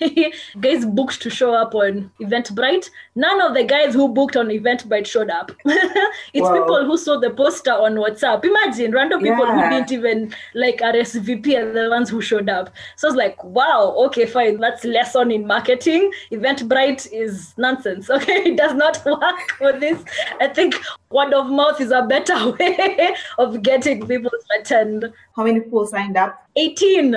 [0.60, 5.06] guys booked to show up on eventbrite none of the guys who booked on eventbrite
[5.06, 6.52] showed up it's Wow.
[6.60, 11.46] people who saw the poster on whatsapp imagine random people who didn't even like rsvp
[11.58, 15.30] are the ones who showed up so i was like wow okay fine that's lesson
[15.30, 20.02] in marketing eventbrite is nonsense okay it does not work for this
[20.40, 20.74] i think
[21.10, 25.86] word of mouth is a better way of getting people to attend How many people
[25.86, 26.46] signed up?
[26.56, 27.14] 18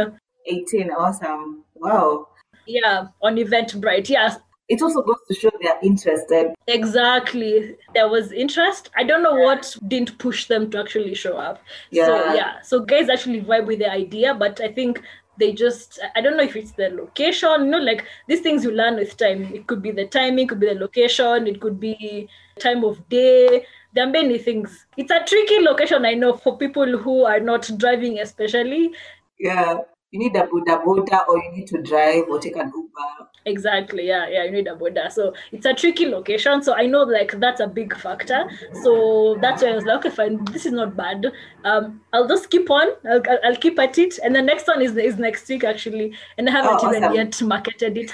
[0.48, 0.92] 18.
[0.92, 1.64] Awesome.
[1.76, 2.28] Wow.
[2.66, 4.36] Yeah on eventbrite yeah
[4.74, 6.54] It also goes to show they're interested.
[6.68, 7.76] exactly.
[7.94, 8.90] There was interest.
[8.96, 11.58] I don't know what didn't push them to actually show up.
[11.58, 12.34] So Yeah.
[12.36, 12.62] yeah.
[12.62, 15.02] So guys actually vibe with the idea but i think
[15.42, 18.72] they just i don't know if it's the location you know like these things you
[18.72, 19.44] learn with time.
[19.60, 23.66] It could be the timing could be the location it could be time of day.
[23.94, 24.86] There are many things.
[24.96, 28.94] It's a tricky location i know for people who are not driving especially.
[29.40, 29.80] Yeah.
[30.12, 33.30] You need a boda boda or you need to drive or take an Uber.
[33.46, 34.08] Exactly.
[34.08, 34.44] Yeah, yeah.
[34.44, 35.10] You need a boda.
[35.10, 36.62] So it's a tricky location.
[36.62, 38.44] So I know like that's a big factor.
[38.84, 40.44] So that's why I was like, okay, fine.
[40.52, 41.28] This is not bad.
[41.64, 42.90] Um, I'll just keep on.
[43.10, 44.20] I'll, I'll, keep at it.
[44.22, 47.16] And the next one is is next week actually, and I haven't Oh, even awesome.
[47.16, 48.14] yet marketed it.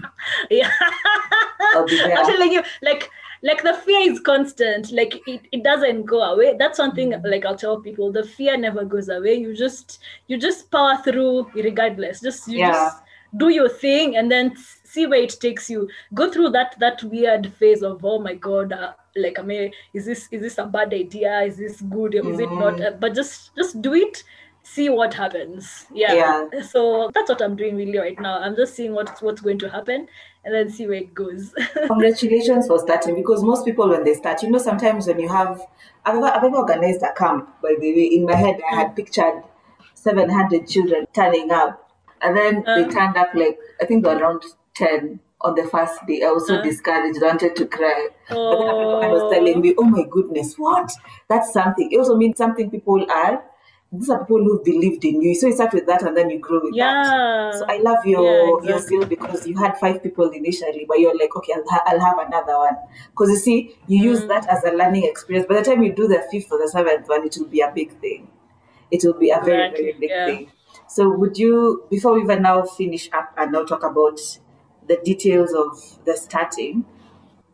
[0.50, 0.70] yeah.
[1.74, 2.16] I'll be there.
[2.18, 3.10] I'm telling you, like
[3.44, 4.90] like the fear is constant.
[4.90, 6.56] Like it, it doesn't go away.
[6.58, 9.34] That's one thing like i'll tell people the fear never goes away.
[9.34, 12.20] You just you just power through regardless.
[12.22, 12.72] Just you Yeah.
[12.72, 13.02] just
[13.36, 15.88] do your thing and then see where it takes you.
[16.14, 20.06] Go through that that weird phase of oh my god uh, like i mean is
[20.06, 21.40] this is this a bad idea?
[21.42, 22.14] Is this good?
[22.14, 22.80] Is it not.
[22.80, 24.24] Uh, but just just do it.
[24.62, 25.84] See what happens.
[25.92, 26.14] Yeah.
[26.14, 26.62] Yeah.
[26.62, 28.38] so that's what i'm doing really right now.
[28.40, 30.08] I'm just seeing what's what's going to happen
[30.44, 31.54] and then see where it goes
[31.86, 35.60] Congratulations for starting because most people when they start, you know, sometimes when you have,
[36.04, 38.04] I've ever, I've ever organized a camp, by the way.
[38.16, 39.42] In my head, I had pictured
[39.94, 41.90] 700 children turning up,
[42.22, 42.90] and then they Uh.
[42.90, 44.42] turned up like, I think around
[44.74, 46.22] 10 on the first day.
[46.24, 46.62] I was so Uh.
[46.62, 48.08] discouraged, wanted to cry.
[48.28, 49.30] But then everyone was Oh.
[49.32, 50.92] telling me, oh my goodness, what?
[51.28, 51.90] That's something.
[51.90, 53.42] It also means something people are.
[53.98, 55.34] These are people who believed in you.
[55.34, 57.06] So you start with that and then you grow with that.
[57.06, 58.96] yeah So I love your Yeah, your exactly.
[58.98, 62.18] field because you had five people initially, but you're like, okay, I'll, ha- I'll have
[62.26, 62.76] another one.
[63.10, 64.28] Because you see, you use Mm.
[64.28, 65.46] that as a learning experience.
[65.48, 67.70] By the time you do the fifth or the seventh one, it will be a
[67.72, 68.28] big thing.
[68.90, 70.24] It will be a very Exactly, very big yeah.
[70.24, 70.50] thing.
[70.88, 74.20] So would you, before we even now finish up and now talk about
[74.86, 76.84] the details of the starting,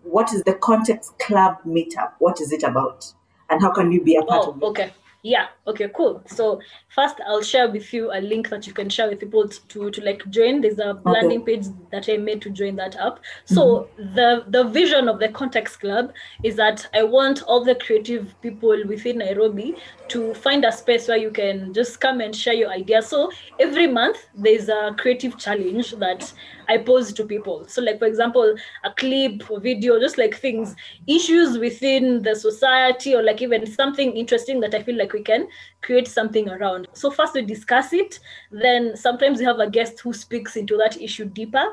[0.02, 2.12] what is the Context Club meetup?
[2.18, 3.12] What is it about,
[3.48, 4.64] and how can you be a part Oh, of it?
[4.68, 4.92] okay.
[5.22, 5.48] Yeah.
[5.66, 5.88] Okay.
[5.94, 6.22] Cool.
[6.26, 9.90] So first, I'll share with you a link that you can share with people to
[9.90, 10.62] to like join.
[10.62, 13.20] There's a landing page that I made to join that up.
[13.44, 14.14] So mm-hmm.
[14.14, 18.76] the the vision of the Context Club is that I want all the creative people
[18.86, 19.76] within Nairobi
[20.08, 23.06] to find a space where you can just come and share your ideas.
[23.06, 26.32] So every month there's a creative challenge that
[26.70, 27.66] I pose to people.
[27.66, 28.54] So, like for example,
[28.84, 34.16] a clip or video, just like things, issues within the society, or like even something
[34.16, 35.48] interesting that I feel like we can
[35.82, 36.86] create something around.
[36.92, 38.20] So first we discuss it,
[38.52, 41.64] then sometimes we have a guest who speaks into that issue deeper,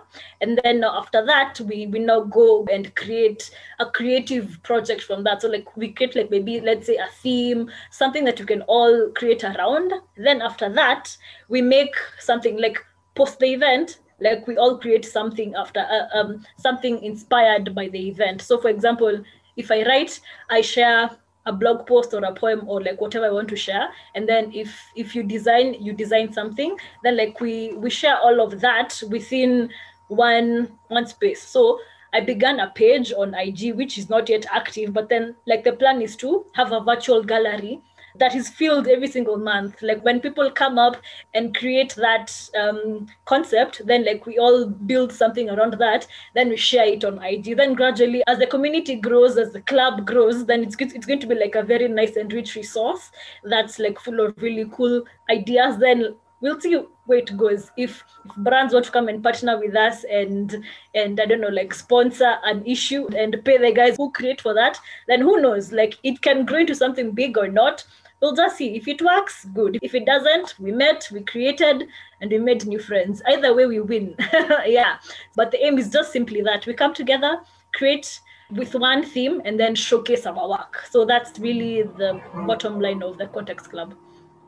[0.42, 5.42] and then after that we we now go and create a creative project from that.
[5.42, 9.12] So like we create like maybe let's say a theme, something that you can all
[9.16, 9.94] create around.
[10.18, 11.16] Then after that
[11.50, 12.84] we make something like
[13.16, 18.08] post the event like we all create something after uh, um, something inspired by the
[18.08, 18.42] event.
[18.42, 19.24] So for example
[19.58, 21.10] if i write i share
[21.46, 24.52] a blog post or a poem or like whatever i want to share and then
[24.54, 29.02] if if you design you design something then like we we share all of that
[29.10, 29.70] within
[30.10, 31.44] one one space.
[31.44, 31.80] So
[32.14, 35.74] i began a page on ig which is not yet active but then like the
[35.74, 37.82] plan is to have a virtual gallery
[38.20, 39.82] that is filled every single month.
[39.82, 40.98] Like when people come up
[41.34, 46.58] and create that um, concept then like we all build something around that then we
[46.58, 50.64] share it on ig then gradually as the community grows as the club grows then
[50.64, 53.12] it's, it's going to be like a very nice and rich resource
[53.44, 55.78] that's like full of really cool ideas.
[55.78, 56.76] Then we'll see
[57.06, 57.72] where it goes.
[57.78, 61.48] If, if brands want to come and partner with us and and i don't know
[61.48, 65.72] like sponsor an issue and pay the guys who create for that then who knows?
[65.72, 67.84] Like it can grow into something big or not
[68.22, 69.80] we'll just see if it works good.
[69.82, 71.88] If it doesn't we met we created
[72.22, 73.22] and we made new friends.
[73.28, 74.16] Either way we win.
[74.66, 74.98] Yeah.
[75.36, 77.42] But the aim is just simply that we come together
[77.74, 80.84] create with one theme and then showcase our work.
[80.90, 83.94] So that's really the bottom line of the context club.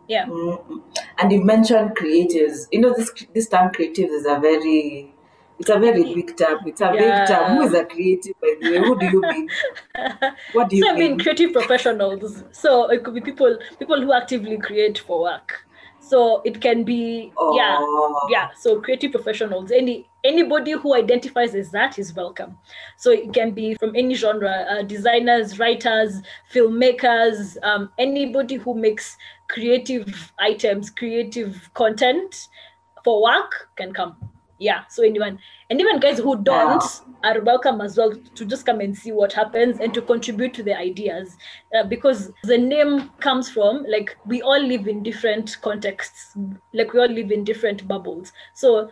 [0.07, 0.25] Yeah.
[0.25, 0.81] Mm.
[1.19, 2.67] And you mentioned creatives.
[2.71, 5.13] You know, this this term creatives is a very
[5.59, 6.59] it's a very big term.
[6.65, 6.99] It's a Yeah.
[6.99, 7.51] big term.
[7.57, 8.77] Who is a creative by the way?
[8.77, 9.49] Who do you mean?
[10.53, 11.11] What do you so I mean?
[11.11, 12.43] mean creative professionals.
[12.51, 15.65] So it could be people people who actively create for work.
[16.01, 18.27] So it can be yeah Oh.
[18.31, 18.49] yeah.
[18.57, 19.71] So creative professionals.
[19.71, 22.57] Any anybody who identifies as that is welcome.
[22.97, 26.21] So it can be from any genre: uh, designers, writers,
[26.53, 29.17] filmmakers, um, anybody who makes
[29.49, 32.47] creative items, creative content
[33.03, 34.15] for work can come.
[34.59, 34.83] Yeah.
[34.89, 36.83] So anyone and even guys who don't
[37.23, 40.63] are welcome as well to just come and see what happens and to contribute to
[40.63, 41.37] the ideas.
[41.73, 46.35] Uh, because the name comes from like we all live in different contexts
[46.73, 48.33] like we all live in different bubbles.
[48.53, 48.89] So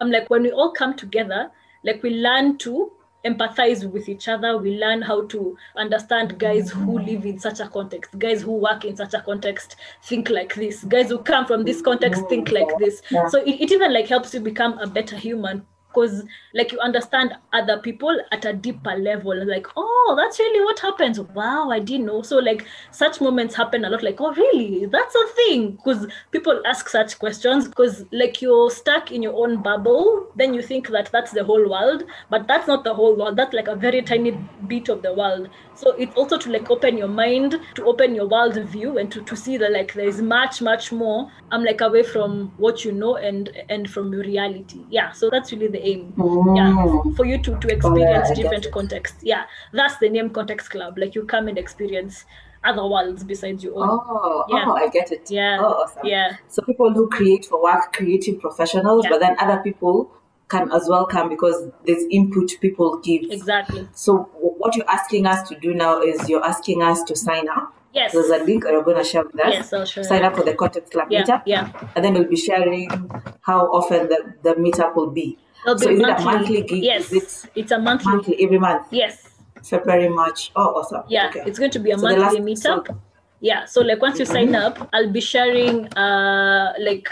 [0.00, 1.50] i'm like when we all come together
[1.84, 2.90] like we learn to
[3.24, 4.58] empathize with each other.
[4.58, 8.18] We learn how to understand guys who live in such a context.
[8.18, 10.84] Guys who work in such a context think like this.
[10.84, 13.02] Guys who come from this context think like this.
[13.28, 16.24] So it, it even like helps you become a better human because
[16.54, 19.46] like you understand other people at a deeper level.
[19.46, 21.20] Like oh that's really what happens.
[21.20, 22.22] Wow i didn't know.
[22.22, 24.86] So like such moments happen a lot like oh really?
[24.86, 25.72] That's a thing.
[25.72, 30.26] Because people ask such questions because like you're stuck in your own bubble.
[30.36, 33.36] Then you think that that's the whole world but that's not the whole world.
[33.36, 34.32] That's like a very tiny
[34.66, 38.28] bit of the world so it's also to like open your mind to open your
[38.28, 41.80] world view and to, to see that like there is much much more i'm like
[41.80, 45.84] away from what you know and and from your reality yeah so that's really the
[45.86, 46.12] aim
[46.56, 47.16] yeah Mm.
[47.16, 50.98] for you to to experience I get different contexts yeah that's the name context club
[50.98, 52.24] like you come and experience
[52.64, 54.64] other worlds besides your own Oh, Yeah.
[54.68, 55.30] oh, I get it.
[55.30, 56.06] yeah Oh, awesome.
[56.06, 59.10] yeah So people who create for work, creative professionals, Yeah.
[59.10, 60.12] but then other people
[60.48, 63.22] can as well come because there's input people give.
[63.30, 64.18] exactly So
[64.62, 67.74] what you're asking us to do now is you're asking us to sign up.
[67.94, 69.52] yes There's a link you're going to share with us.
[69.54, 72.28] yes i'll show Sign up for the Context Club yeah meetup, yeah and then we'll
[72.28, 72.88] be sharing
[73.42, 75.38] how often the, the meetup will be.
[75.64, 76.82] It'll So be is it a monthly gig?
[76.84, 78.86] yes it it's a monthly monthly every month?
[78.90, 79.28] yes
[79.64, 80.50] February, March.
[80.56, 81.04] Oh, awesome.
[81.08, 81.42] yeah Okay.
[81.46, 82.98] it's going to be a So monthly last- so- meetup
[83.40, 87.08] yeah so like once you sign up i'll be sharing uh like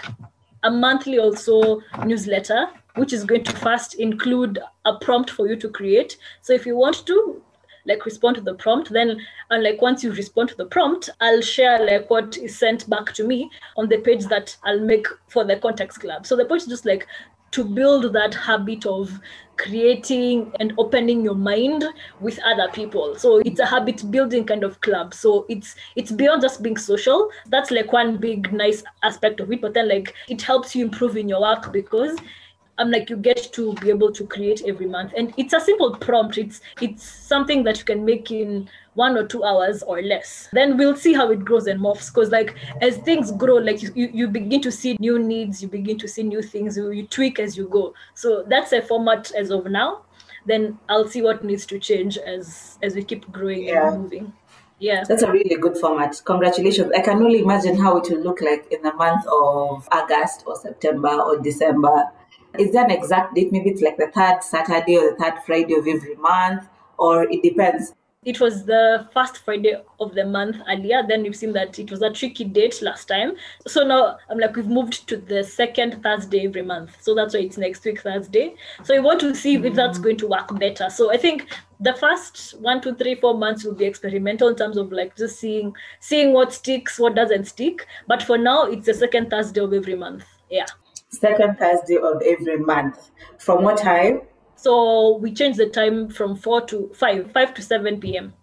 [0.63, 5.69] a monthly also newsletter which is going to first include a prompt for you to
[5.69, 6.17] create.
[6.43, 7.43] So if you want to
[7.87, 11.41] like respond to the prompt then and like once you respond to the prompt i'll
[11.41, 15.45] share like what is sent back to me on the page that i'll make for
[15.45, 16.27] the context club.
[16.27, 17.07] So the point is just like
[17.53, 19.19] to build that habit of
[19.57, 21.85] creating and opening your mind
[22.21, 23.17] with other people.
[23.17, 25.13] So it's a habit building kind of club.
[25.15, 27.29] So it's it's beyond just being social.
[27.47, 29.61] That's like one big nice aspect of it.
[29.61, 32.17] But then like it helps you improve in your work because
[32.81, 35.95] I'm like you get to be able to create every month and it's a simple
[35.97, 40.49] prompt it's it's something that you can make in one or two hours or less
[40.53, 43.91] then we'll see how it grows and morphs because like as things grow like you,
[43.95, 47.07] you, you begin to see new needs you begin to see new things you, you
[47.07, 50.03] tweak as you go so that's a format as of now
[50.47, 53.93] then i'll see what needs to change as as we keep growing Yeah.
[53.93, 54.33] and moving
[54.79, 56.19] yeah That's a really good format.
[56.25, 56.91] Congratulations.
[56.97, 60.57] I can only imagine how it will look like in the month of August or
[60.57, 62.05] September or December.
[62.59, 63.53] Is there an exact date?
[63.53, 66.67] Maybe it's like the third Saturday or the third Friday of every month,
[66.99, 67.95] or it depends.
[68.27, 71.03] it was the first Friday of the month earlier.
[71.07, 73.33] Then we've seen that it was a tricky date last time.
[73.67, 76.97] So now I'm like, we've moved to the second Thursday every month.
[77.01, 78.55] So that's why it's next week, Thursday.
[78.83, 80.03] So we want to see if that's mm-hmm.
[80.03, 80.91] going to work better.
[80.91, 81.49] So I think
[81.81, 85.41] the first one, two, three, four months will be experimental in terms of like just
[85.41, 87.87] seeing seeing what sticks, what doesn't stick.
[88.07, 90.25] But for now, it's the second Thursday of every month.
[90.51, 90.67] Yeah.
[91.11, 93.11] Second Thursday of every month.
[93.39, 94.23] From what time?
[94.57, 98.35] So we change the time from four to five, five to seven p.m.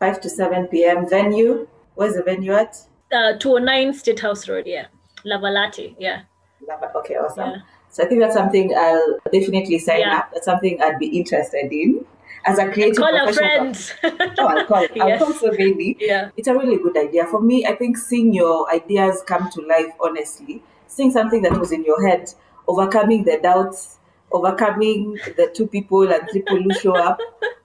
[0.00, 1.08] 5 to 7 p.m.
[1.08, 1.68] Venue.
[1.94, 2.76] Where's the venue at?
[3.12, 4.64] Uh, 209 State House Road.
[4.66, 4.86] Yeah.
[5.24, 5.94] Lavalate.
[5.96, 6.22] Yeah.
[6.66, 7.50] Lava- Okay, awesome.
[7.50, 7.56] Yeah.
[7.88, 10.18] So I think that's something I'll definitely sign Yeah.
[10.18, 10.30] up.
[10.32, 12.04] That's something I'd be interested in.
[12.44, 13.74] As a creative Call our professional.
[13.74, 13.94] friends.
[14.40, 14.78] Oh, I'll call.
[15.00, 15.22] I'll Yes.
[15.22, 15.96] call so many.
[16.00, 16.30] Yeah.
[16.36, 17.24] It's a really good idea.
[17.26, 21.72] For me, I think seeing your ideas come to life, honestly, seeing something that was
[21.72, 22.32] in your head,
[22.68, 23.98] overcoming the doubts,
[24.32, 27.18] overcoming the two people and three people who show up,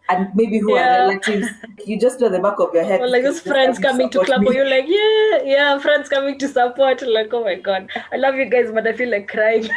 [0.09, 0.85] and maybe who Yeah.
[0.87, 1.47] are relatives.
[1.85, 3.01] You just know the back of your head.
[3.01, 4.55] Or like those friends coming to club, me.
[4.55, 7.01] you, like, yeah, yeah, friends coming to support.
[7.01, 7.89] Like, oh my God.
[8.11, 9.69] I love you guys, but I feel like crying.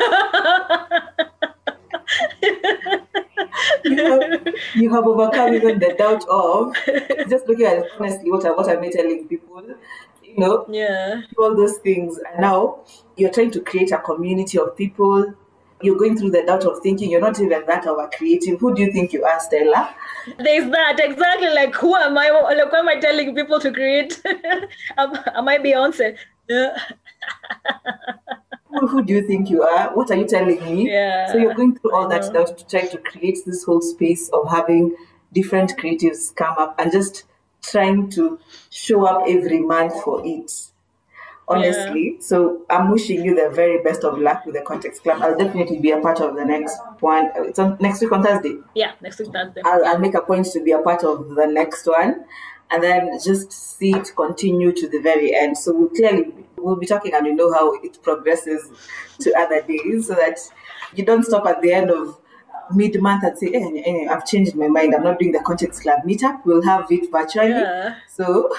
[3.84, 6.74] you have, you have overcome even the doubt of
[7.28, 9.62] just looking at honestly what, I- what am I telling people?
[10.34, 11.22] You know, yeah.
[11.38, 12.18] all those things.
[12.18, 12.80] And now
[13.16, 15.34] you're trying to create a community of people.
[15.82, 18.60] You're going through the doubt of thinking you're not even that a creative.
[18.60, 19.94] Who do you think you are, Stella?
[20.38, 21.48] There's that exactly.
[21.48, 22.30] Like, who am I?
[22.30, 24.20] Like, why am I telling people to create?
[24.98, 26.16] am, am I Beyonce?
[26.48, 26.76] Yeah.
[28.70, 29.94] Who, who do you think you are?
[29.96, 30.92] What are you telling me?
[30.92, 34.28] Yeah, So you're going through all that doubt to try to create this whole space
[34.28, 34.94] of having
[35.32, 37.24] different creatives come up and just
[37.62, 38.38] trying to
[38.70, 40.52] show up every month for it.
[41.48, 45.20] Honestly, so I'm wishing you the very best of luck with the Context Club.
[45.20, 47.30] I'll definitely be a part of the next one.
[47.34, 48.58] It's on next week on Thursday.
[48.76, 49.60] Yeah, next week Thursday.
[49.64, 52.24] I'll, I'll make a point to be a part of the next one
[52.70, 55.58] and then just see it continue to the very end.
[55.58, 58.70] So we'll clearly we'll be talking and you know how it progresses
[59.20, 60.38] to other days so that
[60.94, 62.18] you don't stop at the end of
[62.74, 64.94] mid month and say, eh, eh, I've changed my mind.
[64.94, 66.44] I'm not doing the Context Club meetup.
[66.44, 67.50] We'll have it virtually.
[67.50, 67.96] Yeah.
[68.08, 68.50] So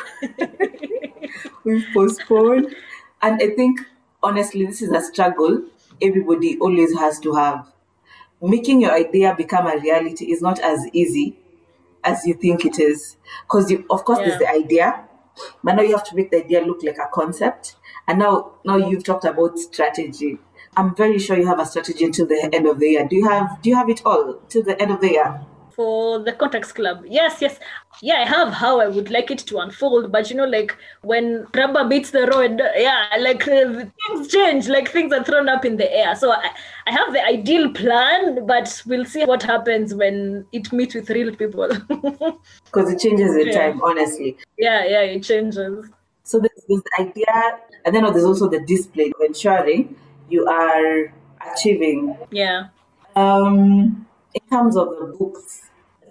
[1.63, 2.75] we've postponed.
[3.21, 3.81] And I think
[4.23, 5.63] honestly this is a struggle
[6.01, 7.71] everybody always has to have
[8.41, 11.37] making your idea become a reality is not as easy
[12.03, 13.17] as you think it is.
[13.43, 15.05] Because you, of course, there's the idea,
[15.63, 17.75] but now you have to make the idea look like a concept.
[18.07, 20.39] And now, now you've talked about strategy.
[20.77, 23.07] I'm very sure you have a strategy until the end of the year.
[23.07, 23.61] Do you have?
[23.61, 25.41] Do you have it all till the end of the year?
[25.73, 27.57] for the context club yes yes
[28.01, 31.45] yeah i have how i would like it to unfold but you know like when
[31.55, 35.77] rubber beats the road yeah like uh, things change like things are thrown up in
[35.77, 36.49] the air so I,
[36.87, 41.33] I have the ideal plan but we'll see what happens when it meets with real
[41.35, 41.69] people
[42.65, 43.59] Because it changes in Yeah.
[43.59, 44.37] time, honestly.
[44.57, 45.89] yeah yeah it changes
[46.23, 49.95] So there's, the idea, and then there's also the display ensuring
[50.31, 51.13] you are
[51.53, 52.17] achieving.
[52.31, 52.67] Yeah.
[53.15, 55.63] Um, in terms of the books,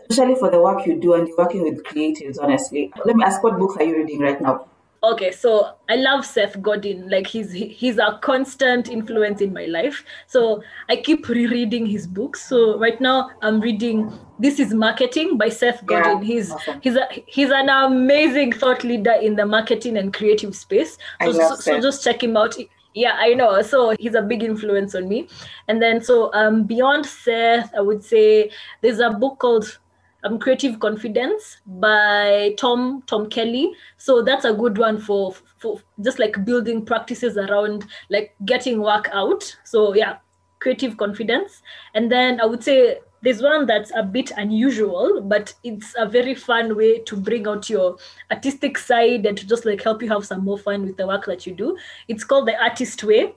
[0.08, 3.42] especially for the work you do and you're working with creatives, honestly, let me ask
[3.42, 4.66] what books are you reading right now?
[5.02, 7.08] okay so i love seth godin.
[7.08, 10.04] Like he's he's a constant influence in my life.
[10.26, 12.46] So i keep rereading his books.
[12.46, 16.18] So right now i'm reading this is marketing by seth godin.
[16.18, 16.80] Yeah, he's awesome.
[16.82, 20.98] he's a he's an amazing thought leader in the marketing and creative space.
[21.20, 22.56] I so, love so, so just check him out
[22.95, 23.62] yeah i know.
[23.62, 25.28] So he's a big influence on me.
[25.68, 29.78] And then so um beyond seth i would say there's a book called
[30.22, 33.72] um, creative confidence by tom tom kelley.
[33.97, 39.09] So that's a good one for for just like building practices around like getting work
[39.12, 39.57] out.
[39.64, 40.18] So yeah
[40.61, 41.62] creative confidence.
[41.95, 46.34] And then i would say there's one that's a bit unusual but it's a very
[46.34, 47.96] fun way to bring out your
[48.30, 51.26] artistic side and to just like help you have some more fun with the work
[51.26, 51.76] that you do
[52.08, 53.34] it's called the artist way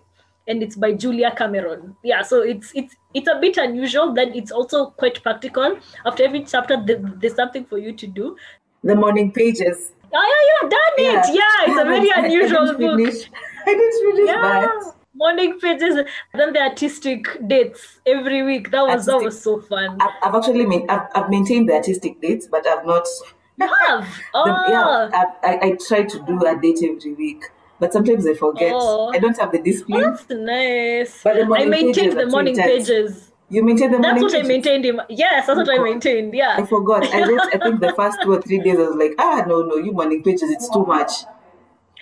[0.48, 1.96] and it's by Julia Cameron.
[2.04, 4.14] Yeah, so it's it's it's a bit unusual.
[4.14, 5.78] Then it's also quite practical.
[6.06, 8.36] After every chapter, there- there's something for you to do.
[8.84, 9.94] The Morning Pages.
[10.14, 11.34] Oh yeah, yeah, done it.
[11.34, 13.14] Yeah, it's a very I I unusual didn't book.
[13.66, 14.94] I didn't finish Yeah, that.
[15.14, 15.96] Morning pages.
[16.34, 18.72] Then the artistic dates every week.
[18.72, 19.98] That was that was so fun.
[20.02, 23.08] I've, I've actually main, I've, I've maintained the artistic dates, but I've not
[23.60, 24.08] You have.
[24.34, 24.46] Oh.
[24.46, 27.46] The- yeah, I, I, I try to do a date every week,
[27.80, 28.72] but sometimes I forget.
[28.74, 29.12] Oh.
[29.14, 30.02] I don't have the Oh, discipline.
[30.02, 31.22] that's nice.
[31.24, 32.88] But the I morning pages maintained the morning intense.
[32.90, 33.30] pages.
[33.50, 34.86] You maintain the That's morning That's what I maintained.
[34.86, 36.34] In, yes, that's what I maintained.
[36.34, 36.56] Yeah.
[36.58, 37.06] I forgot.
[37.14, 39.62] I wrote, I think the first two or three days, I was like, ah, no,
[39.62, 41.12] no, you morning pages, it's too much.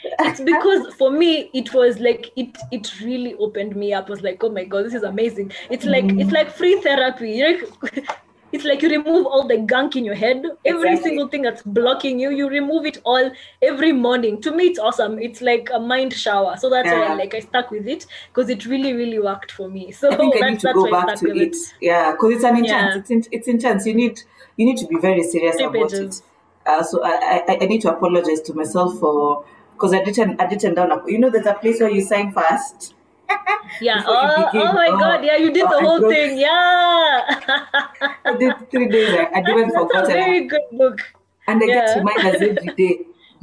[0.03, 4.21] It's because for me it was like it it really opened me up I was
[4.21, 6.21] like oh my god this is amazing it's like Mm.
[6.21, 7.41] it's like free therapy
[8.53, 11.09] it's like you remove all the gunk in your head every Exactly.
[11.09, 13.31] single thing that's blocking you you remove it all
[13.61, 17.13] every morning to me it's awesome it's like a mind shower so that's why Yeah.
[17.13, 20.17] I, like i stuck with it because it really really worked for me so I
[20.17, 21.55] think I need to that's go back to with it.
[21.79, 22.69] Yeah, because it's an intense.
[22.95, 22.99] Yeah.
[22.99, 23.85] It's, in, it's intense.
[23.85, 24.19] You need
[24.57, 26.19] you need to be very serious Three about pages.
[26.19, 26.25] it.
[26.69, 29.45] Uh, so I, I I need to apologize to myself for
[29.81, 30.91] because I didn't I didn't down.
[31.07, 32.93] You know, there's a place where you sign fast.
[33.81, 34.67] yeah oh, begin.
[34.67, 36.49] oh my Oh, god yeah you did oh, the whole broke- thing yeah
[38.25, 39.09] I did three days.
[39.09, 40.05] I, I didn't forgot.
[40.07, 40.99] very good book
[41.47, 41.97] And I get Yeah.
[41.99, 42.93] reminders every day.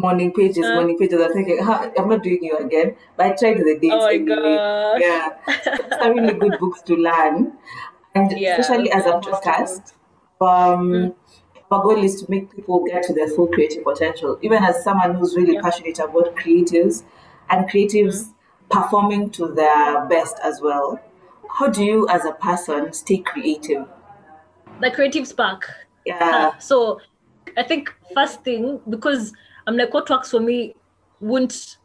[0.00, 0.74] Morning pages, Uh.
[0.74, 1.20] morning pages.
[1.20, 2.94] I'm thinking, huh, I'm not doing you again.
[3.16, 5.00] But I tried the dates Oh my anyway.
[5.00, 6.04] Yeah.
[6.04, 7.52] A really good books to learn.
[8.14, 9.94] And Yeah, especially as a podcast,
[10.40, 11.14] um, Mm.
[11.70, 14.38] Our goal is to make people get to their full creative potential.
[14.42, 15.60] Even as someone who's really Yeah.
[15.62, 17.02] passionate about creatives
[17.50, 18.34] and creatives Mm.
[18.70, 20.98] performing to their best as well.
[21.58, 23.86] How do you, as a person, stay creative?
[24.80, 25.68] the creative spark
[26.06, 26.18] Yeah.
[26.54, 27.00] Uh, so
[27.56, 29.32] I think first thing because
[29.66, 30.74] I'm like what works for me
[31.20, 31.78] won't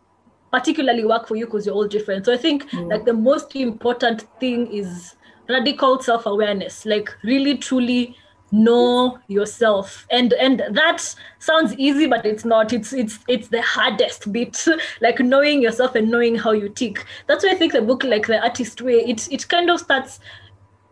[0.51, 2.25] particularly work for you because you're all different.
[2.25, 5.15] So I think like the most important thing is
[5.49, 6.85] radical self-awareness.
[6.85, 8.15] Like really truly
[8.53, 10.05] know yourself.
[10.11, 12.71] And and that sounds easy but it's not.
[12.71, 14.65] It's it's it's the hardest bit
[15.01, 17.05] like knowing yourself and knowing how you tick.
[17.27, 20.19] That's why i think the book like the artist way it it kind of starts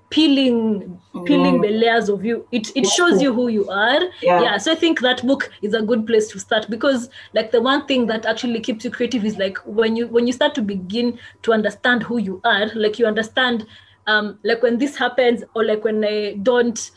[0.09, 2.47] peeling peeling the layers of you.
[2.51, 4.01] It it shows you who you are.
[4.21, 4.41] Yeah.
[4.41, 7.61] yeah so i think that book is a good place to start because like the
[7.61, 10.61] one thing that actually keeps you creative is like when you when you start to
[10.61, 13.65] begin to understand who you are like you understand
[14.07, 16.91] um like when this happens or like when i don't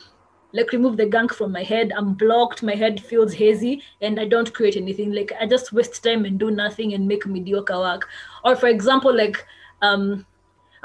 [0.55, 1.93] like remove the gunk from my head.
[1.97, 2.63] I'm blocked.
[2.63, 5.13] My head feels hazy and i don't create anything.
[5.13, 8.09] Like i just waste time and do nothing and make mediocre work.
[8.45, 9.45] Or for example like
[9.83, 10.25] um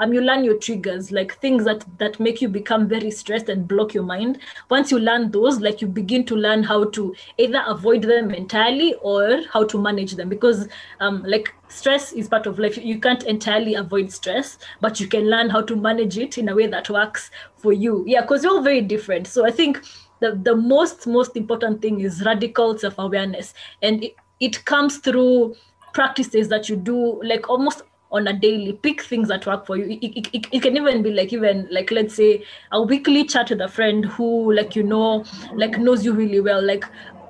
[0.00, 3.68] um, you learn your triggers, like things that that make you become very stressed and
[3.68, 4.38] block your mind.
[4.70, 8.94] Once you learn those, like you begin to learn how to either avoid them entirely
[9.02, 10.30] or how to manage them.
[10.30, 10.68] Because
[11.00, 12.78] um, like stress is part of life.
[12.78, 16.54] You can't entirely avoid stress, but you can learn how to manage it in a
[16.54, 18.02] way that works for you.
[18.06, 19.26] Yeah, because you're all very different.
[19.26, 19.82] So I think
[20.20, 25.56] the the most most important thing is radical self awareness, and it, it comes through
[25.92, 27.82] practices that you do like almost
[28.12, 29.84] on a daily pick things that work for you.
[29.84, 33.50] It, it, it, it can even be like even like let's say a weekly chat
[33.50, 36.62] with a friend who like you know like knows you really well.
[36.64, 36.84] Like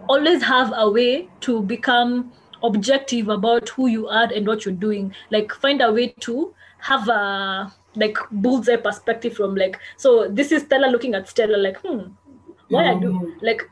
[0.09, 5.15] always have a way to become objective about who you are and what you're doing.
[5.31, 10.63] Like find a way to have a like bullseye perspective from like so this is
[10.63, 12.03] stella looking at stella like hmm
[12.69, 13.63] why I do like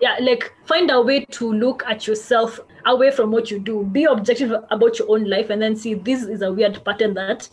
[0.00, 3.84] yeah like find a way to look at yourself away from what you do.
[3.84, 7.48] Be objective about your own life and then see this is a weird pattern that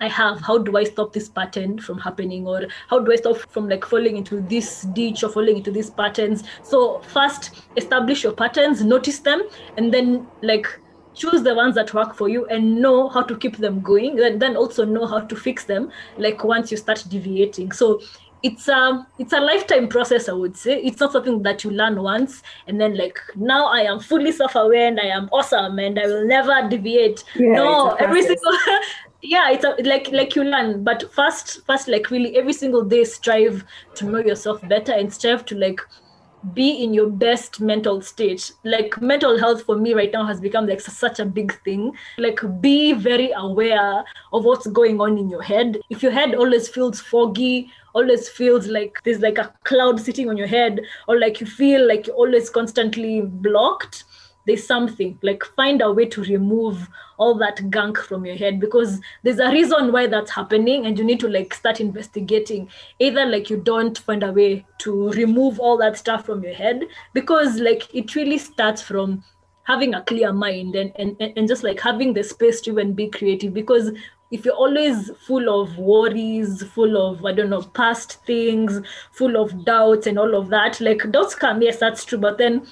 [0.00, 0.40] i have.
[0.40, 2.46] How do i stop this pattern from happening?
[2.46, 5.90] Or how do i stop from like falling into this ditch or falling into these
[5.90, 6.44] patterns?
[6.62, 9.42] So first establish your patterns notice them
[9.76, 10.80] and then like
[11.14, 14.20] choose the ones that work for you and know how to keep them going.
[14.20, 17.72] And then also know how to fix them like once you start deviating.
[17.72, 18.00] So
[18.44, 20.80] it's a it's a lifetime process i would say.
[20.82, 24.86] It's not something that you learn once and then like now i am fully self-aware
[24.88, 27.24] and i am awesome and i will never deviate.
[27.34, 28.52] Yeah, no every single
[29.22, 30.84] yeah it's a, like like you learn.
[30.84, 33.64] But first first like really every single day strive
[33.94, 35.80] to know yourself better and strive to like
[36.52, 38.52] be in your best mental state.
[38.64, 41.92] Like mental health for me right now has become like such a big thing.
[42.18, 45.78] Like be very aware of what's going on in your head.
[45.90, 50.36] If your head always feels foggy always feels like there's like a cloud sitting on
[50.36, 54.04] your head or like you feel like you're always constantly blocked
[54.46, 59.00] there's something like find a way to remove all that gunk from your head because
[59.22, 62.68] there's a reason why that's happening and you need to like start investigating.
[62.98, 66.84] Either like you don't find a way to remove all that stuff from your head
[67.12, 69.22] because like it really starts from
[69.62, 73.08] having a clear mind and and, and just like having the space to even be
[73.08, 73.54] creative.
[73.54, 73.92] Because
[74.30, 78.80] if you're always full of worries full of i don't know past things
[79.12, 82.66] full of doubts and all of that like doubts come yes that's true but then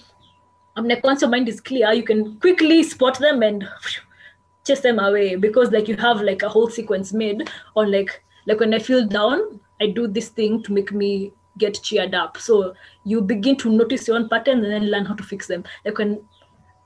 [0.76, 3.68] I'm like once your mind is clear, you can quickly spot them and
[4.66, 8.60] chase them away because like you have like a whole sequence made on like like
[8.60, 12.36] when I feel down, I do this thing to make me get cheered up.
[12.38, 15.64] So you begin to notice your own patterns and then learn how to fix them.
[15.84, 16.20] Like when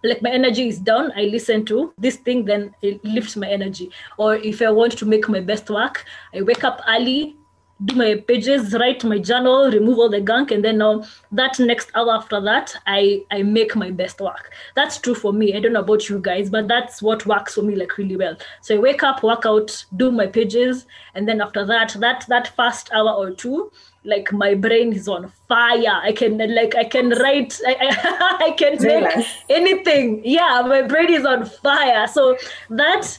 [0.02, 3.90] like my energy is down, I listen to this thing, then it lifts my energy.
[4.18, 7.36] Or if I want to make my best work, I wake up early,
[7.84, 11.90] do my pages, write my journal, remove all the gunk, and then now that next
[11.94, 14.50] hour after that, I I make my best work.
[14.74, 15.54] That's true for me.
[15.54, 18.36] I don't know about you guys, but that's what works for me like really well.
[18.62, 22.48] So I wake up, work out, do my pages, and then after that, that that
[22.56, 23.70] first hour or two,
[24.04, 26.00] like my brain is on fire.
[26.02, 30.22] I can like I can write, I I, I can make anything.
[30.24, 32.06] Yeah, my brain is on fire.
[32.06, 32.38] So
[32.70, 33.18] that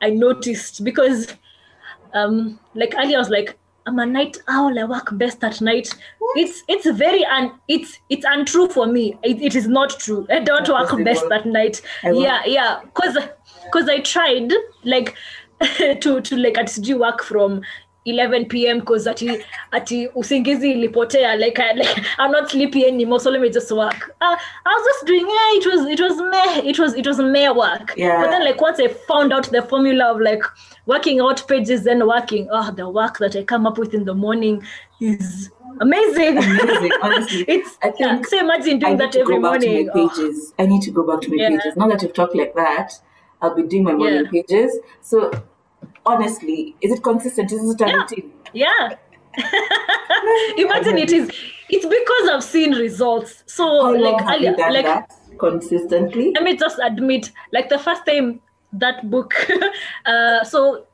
[0.00, 1.34] I noticed because
[2.14, 4.78] um like earlier I was like I'm a night owl.
[4.78, 5.94] I work best at night.
[6.36, 9.18] It's it's very un it's it's untrue for me.
[9.22, 10.26] It, it is not true.
[10.30, 11.82] I don't work best at night.
[12.04, 12.80] Yeah, yeah.
[12.94, 13.16] Cause
[13.72, 14.52] cause I tried
[14.84, 15.14] like
[16.00, 17.62] to to like at work from
[18.04, 18.80] 11 p.m.
[18.80, 19.38] cause ati
[19.70, 24.10] ati usingizi ilipotea like, I, like I'm not sleepy anymore so let me just work.
[24.20, 24.36] Uh,
[24.66, 27.50] I was just doing yeah it was it was meh it was it was meh
[27.50, 27.94] work.
[27.96, 28.20] Yeah.
[28.20, 30.42] But then like once I found out the formula of like
[30.86, 34.14] working out pages then working oh the work that I come up with in the
[34.14, 34.62] morning
[35.00, 35.50] is
[35.80, 36.38] amazing.
[36.38, 37.44] Amazing, honestly.
[37.48, 39.88] it's I yeah, think so imagine doing that every morning.
[39.94, 40.52] Oh, pages.
[40.58, 41.48] I need to go back to my Yeah.
[41.50, 41.76] pages.
[41.76, 42.92] Now that you've talked like that,
[43.40, 44.42] I'll be doing my morning Yeah.
[44.42, 44.78] pages.
[45.00, 45.30] So
[46.06, 47.52] honestly, is it consistent?
[47.52, 47.96] Is it a Yeah.
[47.96, 48.32] routine?
[48.52, 48.96] yeah.
[50.58, 51.30] imagine it is
[51.70, 53.44] it's because I've seen results.
[53.46, 56.32] So How like earlier, like that consistently?
[56.34, 58.40] let me just admit, like the first time
[58.74, 59.34] that book,
[60.06, 60.86] uh, so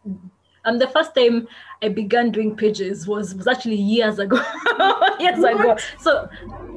[0.65, 1.49] um, the first time
[1.83, 4.37] I began doing pages was was actually years ago,
[5.21, 5.77] years ago.
[5.99, 6.29] So,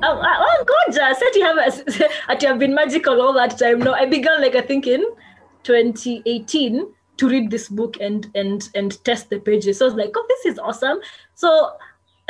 [0.03, 3.79] oh, oh God, I said you have a, you have been magical all that time.
[3.79, 5.05] No, I began like I think in
[5.63, 6.91] 2018
[7.21, 9.77] to read this book and and and test the pages.
[9.79, 10.99] So I was like, oh, this is awesome.
[11.35, 11.49] So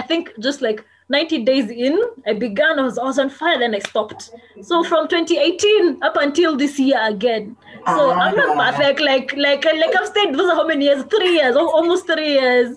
[0.00, 3.58] I think just like 90 days in, I began, I was, I was on fire,
[3.58, 4.30] then I stopped.
[4.62, 7.56] So from 2018 up until this year again.
[7.86, 8.70] So I'm not Ah.
[8.70, 9.00] perfect.
[9.00, 11.02] Like like like I've stayed those are how many years?
[11.16, 12.76] Three years, almost three years.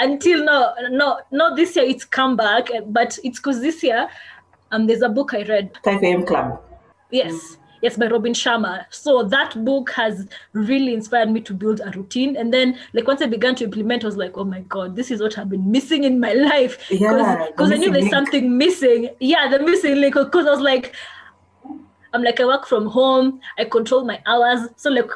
[0.00, 4.08] Until now, no, not this year it's come back, but it's because this year
[4.72, 6.26] um there's a book I read 5 a.m.
[6.26, 6.60] club.
[7.10, 7.57] Yes.
[7.82, 8.84] Yes, by Robin Sharma.
[8.90, 12.36] So that book has really inspired me to build a routine.
[12.36, 15.10] And then, like, once I began to implement, I was like, oh my God, this
[15.10, 16.90] is what I've been missing in my life.
[16.90, 18.14] Yeah, Because the I knew there's link.
[18.14, 19.10] something missing.
[19.20, 20.14] Yeah, the missing link.
[20.14, 20.94] Because I was like,
[22.12, 24.68] I'm like, I work from home, I control my hours.
[24.76, 25.10] So, like,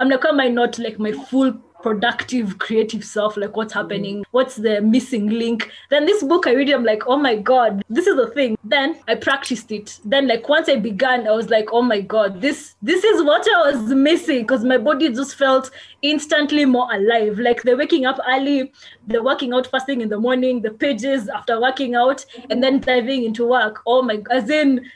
[0.00, 1.52] I'm like, am I not like my full
[1.82, 3.36] productive creative self?
[3.36, 4.24] Like, what's happening?
[4.30, 5.70] What's the missing link?
[5.90, 8.58] Then this book I read, it, I'm like, oh my god, this is the thing.
[8.64, 9.98] Then I practiced it.
[10.04, 13.46] Then like once I began, I was like, oh my god, this this is what
[13.54, 15.70] I was missing because my body just felt
[16.02, 17.38] instantly more alive.
[17.38, 18.72] Like the waking up early,
[19.06, 22.80] the working out first thing in the morning, the pages after working out, and then
[22.80, 23.80] diving into work.
[23.86, 24.90] Oh my, as in.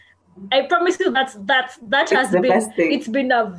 [0.51, 3.53] I promise you that's that's that It's has been it's been a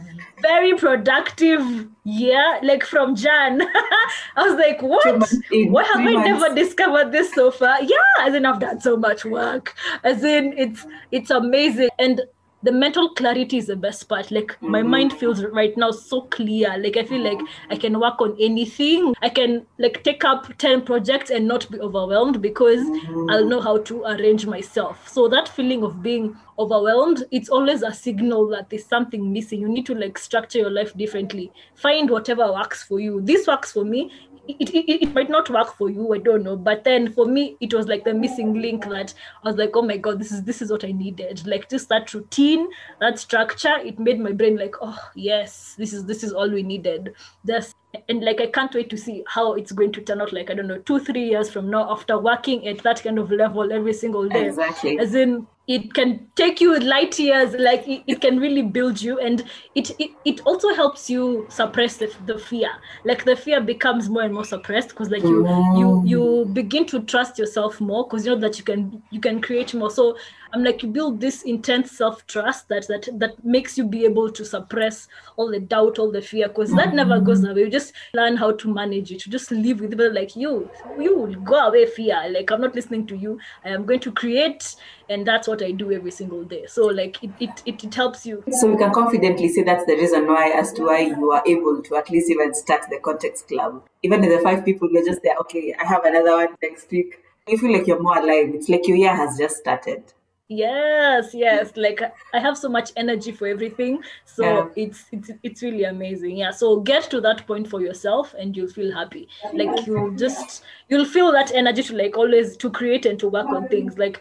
[0.44, 3.62] very productive year like from jan.
[4.36, 5.06] I was like what?
[5.06, 7.82] months why have i never discovered this so far?
[7.82, 9.76] Yeah as in i've done so much work.
[10.04, 11.90] As in it's it's amazing.
[11.98, 12.22] And
[12.64, 14.32] the mental clarity is the best part.
[14.32, 14.90] Like my Mhm.
[14.90, 16.76] mind feels right now so clear.
[16.78, 19.14] Like i feel like i can work on anything.
[19.22, 22.90] I can like take up 10 projects and not be overwhelmed because
[23.30, 25.08] i'll know how to arrange myself.
[25.10, 29.60] So that feeling of being overwhelmed it's always a signal that there's something missing.
[29.62, 31.52] You need to like structure your life differently.
[31.76, 33.22] Find whatever works for you.
[33.22, 34.12] This works for me
[34.48, 37.56] it, it, it, might not work for you i don't know but then for me
[37.62, 39.14] it was like the missing link that
[39.44, 41.46] i was like oh my god this is this is what i needed.
[41.46, 42.68] Like just that routine
[43.00, 46.64] that structure it made my brain like oh yes this is this is all we
[46.64, 47.14] needed.
[47.46, 47.76] Just
[48.10, 50.54] and like i can't wait to see how it's going to turn out like i
[50.54, 53.94] don't know two three years from now after working at that kind of level every
[53.94, 54.48] single day.
[54.48, 54.98] Exactly.
[55.00, 59.20] as in it can take you light years like it, it can really build you.
[59.20, 59.46] And
[59.76, 62.70] it, it it also helps you suppress the, the fear.
[63.06, 66.08] Like the fear becomes more and more suppressed because like you you mm.
[66.08, 69.74] you begin to trust yourself more because you know that you can you can create
[69.74, 69.90] more.
[69.90, 70.18] So
[70.56, 74.46] i'm like you build this intense self-trust that that that makes you be able to
[74.46, 77.52] suppress all the doubt all the fear because that never goes mm.
[77.52, 77.62] away.
[77.62, 79.26] You just learn how to manage it.
[79.26, 80.14] You just live with it.
[80.14, 82.22] Like you you will go away fear.
[82.30, 83.40] Like i'm not listening to you.
[83.64, 84.76] I am going to create
[85.14, 88.26] and that's what i do every single day so like it it, it, it helps
[88.26, 91.44] you So we can confidently say that's the reason why, as to why you are
[91.54, 93.84] able to at least even start the context club.
[94.04, 97.20] Even if the five people you're just there, okay, I have another one next week.
[97.48, 98.54] You feel like you're more alive.
[98.56, 100.04] It's like your year has just started.
[100.50, 101.72] Yes, yes.
[101.76, 102.02] Like
[102.34, 104.04] I have so much energy for everything.
[104.26, 104.68] So Yeah.
[104.76, 106.38] it's it's it's really amazing.
[106.38, 106.52] Yeah.
[106.52, 109.28] So get to that point for yourself and you'll feel happy.
[109.54, 113.48] Like you just you'll feel that energy to like always to create and to work
[113.48, 113.98] on things.
[113.98, 114.20] Like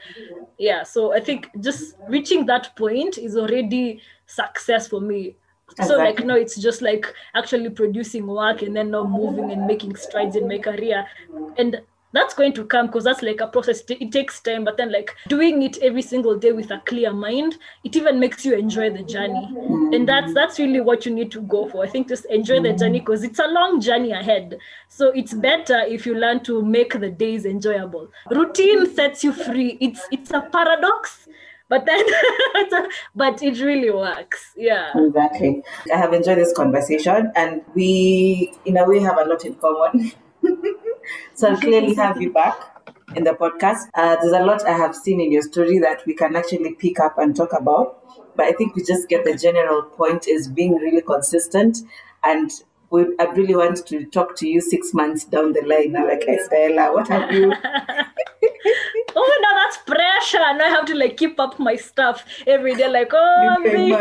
[0.59, 0.83] yeah.
[0.83, 5.37] So I think just reaching that point is already success for me.
[5.85, 9.97] So like no, it's just like actually producing work and then now moving and making
[9.97, 11.07] strides in my career.
[11.57, 11.81] And
[12.13, 13.83] that's going to come because that's like a process.
[13.89, 17.59] It takes time but then like doing it every single day with a clear mind
[17.85, 19.49] it even makes you enjoy the journey.
[19.95, 21.85] And that's that's really what you need to go for.
[21.85, 24.59] I think just enjoy the journey because it's a long journey ahead.
[24.89, 28.09] So it's better if you learn to make the days enjoyable.
[28.31, 29.79] Routine sets you free.
[29.81, 31.29] It's it's a paradox
[31.73, 32.05] but then
[33.17, 34.53] but it really works.
[34.57, 34.93] Yeah.
[34.95, 35.63] Exactly.
[35.93, 40.13] I have enjoyed this conversation, and we, in a way, have a lot in common.
[41.35, 42.57] so I'll clearly have you back
[43.17, 43.89] in the podcast.
[43.95, 47.01] Uh, there's a lot I have seen in your story that we can actually pick
[47.01, 47.99] up and talk about.
[48.37, 51.79] But I think we just get the general point is being really consistent.
[52.25, 52.51] And
[52.91, 55.93] we, I really want to talk to you six months down the line.
[55.93, 57.53] Like, hey, Stella, what have you?
[59.25, 62.89] oh now that's pressure and i have to like keep up my stuff every day
[62.89, 63.97] like oh me,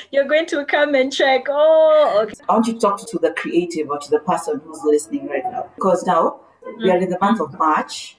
[0.12, 3.30] you're going to come and check oh okay I want you to talk to the
[3.32, 5.70] creative or to the person who's listening right now.
[5.74, 6.40] Because now
[6.78, 8.18] we are in the month of March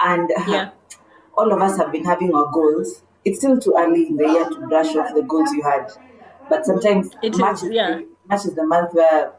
[0.00, 0.70] and uh, Yeah.
[1.38, 3.02] all of us have been having our goals.
[3.24, 5.90] It's still too early in the year to brush off the goals you had.
[6.50, 8.00] But sometimes It March, is, yeah.
[8.28, 9.32] March is the month where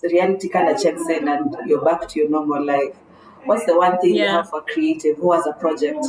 [0.00, 2.94] the reality kind of checks in and you're back to your normal life.
[3.46, 6.04] What's the one thing you have for creative who has a project?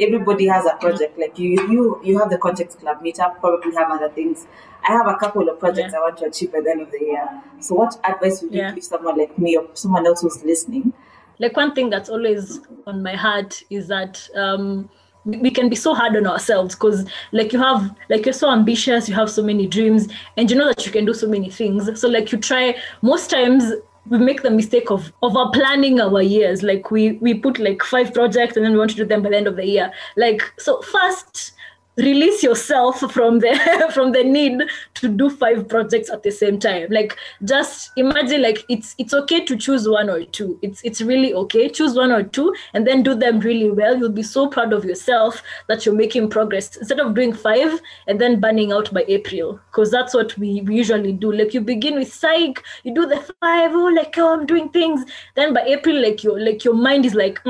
[0.00, 1.18] Everybody has a project.
[1.18, 3.38] Like you, you, you have the Context Club meetup.
[3.40, 4.46] Probably have other things.
[4.88, 5.98] I have a couple of projects Yeah.
[5.98, 7.28] I want to achieve by the end of the year.
[7.60, 8.72] So, what advice would you Yeah.
[8.74, 10.92] give someone like me or someone else who's listening?
[11.38, 14.90] like one thing that's always on my heart is that um
[15.24, 18.50] we we can be so hard on ourselves because like you have like you're so
[18.50, 21.48] ambitious you have so many dreams and you know that you can do so many
[21.50, 23.72] things so like you try most times
[24.08, 26.62] we make the mistake of over planning our years.
[26.62, 29.30] Like we we put like five projects and then we want to do them by
[29.30, 29.92] the end of the year.
[30.16, 31.52] Like so first
[32.00, 34.62] release yourself from the from the need
[34.94, 36.88] to do five projects at the same time.
[36.90, 40.58] Like just imagine like it's it's okay to choose one or two.
[40.62, 41.68] It's it's really okay.
[41.68, 43.96] Choose one or two and then do them really well.
[43.96, 46.76] You'll be so proud of yourself that you're making progress.
[46.76, 50.76] Instead of doing five and then burning out by april because that's what we, we
[50.76, 51.32] usually do.
[51.32, 55.04] Like you begin with psych you do the five oh like oh i'm doing things.
[55.36, 57.40] Then by april like your like your mind is like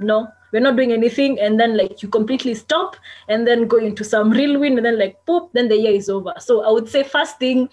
[0.00, 2.96] no we're not doing anything and then like you completely stop
[3.28, 6.08] and then go into some real win and then like poop then the year is
[6.08, 6.32] over.
[6.38, 7.68] So i would say first thing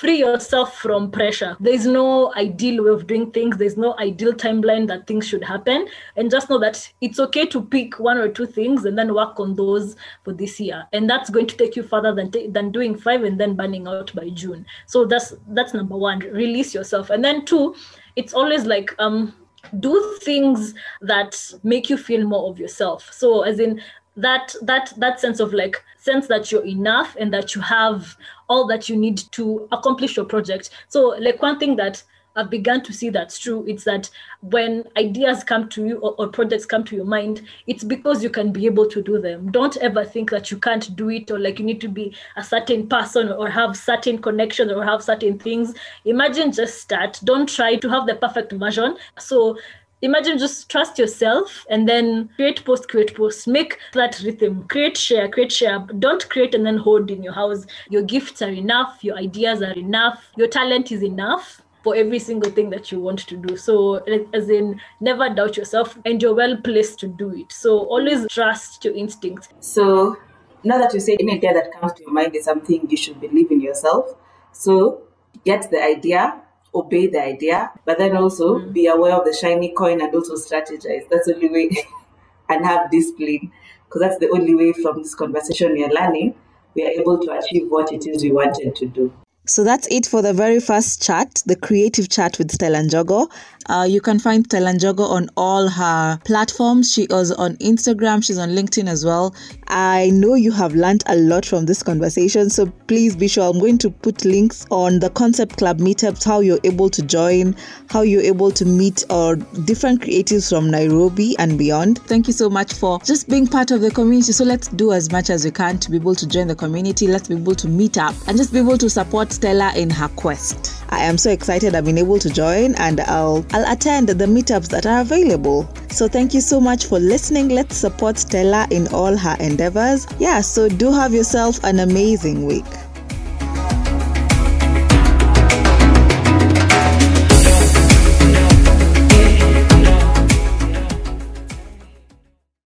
[0.00, 1.56] free yourself from pressure.
[1.60, 3.56] There's no ideal way of doing things.
[3.56, 5.88] There's no ideal timeline that things should happen.
[6.16, 9.38] And just know that it's okay to pick one or two things and then work
[9.40, 10.86] on those for this year.
[10.92, 13.86] And that's going to take you further than ta- than doing five and then burning
[13.86, 14.64] out by june.
[14.86, 16.20] So that's that's number one.
[16.20, 17.10] Release yourself.
[17.10, 17.74] And then two
[18.16, 19.34] it's always like um
[19.78, 23.10] do things that make you feel more of yourself.
[23.12, 23.80] So as in
[24.16, 28.16] that that that sense of like sense that you're enough and that you have
[28.48, 30.70] all that you need to accomplish your project.
[30.88, 32.02] So like one thing that
[32.36, 33.64] I've begun to see that's true.
[33.66, 34.08] It's that
[34.40, 38.30] when ideas come to you or, or projects come to your mind, it's because you
[38.30, 39.50] can be able to do them.
[39.50, 42.44] Don't ever think that you can't do it or like you need to be a
[42.44, 45.74] certain person or have certain connections or have certain things.
[46.04, 47.20] Imagine just start.
[47.24, 48.96] Don't try to have the perfect version.
[49.18, 49.58] So
[50.02, 55.28] imagine just trust yourself and then create post create post make that rhythm create share
[55.28, 59.16] create share don't create and then hold in your house your gifts are enough your
[59.18, 63.36] ideas are enough your talent is enough for every single thing that you want to
[63.36, 67.50] do so like, as in never doubt yourself and you're well placed to do it
[67.50, 70.16] so always trust your instincts So
[70.64, 73.20] now that you say any idea that comes to your mind is something you should
[73.20, 74.14] believe in yourself.
[74.52, 75.02] So
[75.44, 76.42] get the idea,
[76.74, 78.72] obey the idea, but then also mm-hmm.
[78.72, 81.08] be aware of the shiny coin and also strategize.
[81.08, 81.70] That's the only way
[82.48, 83.52] and have discipline.
[83.84, 86.34] Because that's the only way from this conversation we are learning,
[86.74, 89.12] we are able to achieve what it is we wanted to do.
[89.46, 93.28] So that's it for the very first chat, the creative chat with Stella Njogo.
[93.66, 96.92] Uh, you can find Stella Njogo on all her platforms.
[96.92, 99.34] She is on Instagram, she's on LinkedIn as well.
[99.68, 103.58] I know you have learned a lot from this conversation, so please be sure I'm
[103.58, 107.56] going to put links on the Context Club meetups, how you're able to join,
[107.88, 111.98] how you're able to meet or different creatives from Nairobi and beyond.
[112.00, 114.32] Thank you so much for just being part of the community.
[114.32, 117.06] So let's do as much as we can to be able to join the community.
[117.06, 120.08] Let's be able to meet up and just be able to support Stella in her
[120.16, 120.84] quest.
[120.90, 124.68] I am so excited I've been able to join and I'll I'll attend the meetups
[124.68, 125.66] that are available.
[125.88, 127.48] So thank you so much for listening.
[127.48, 130.06] Let's support Stella in all her endeavors.
[130.18, 132.66] Yeah, so do have yourself an amazing week.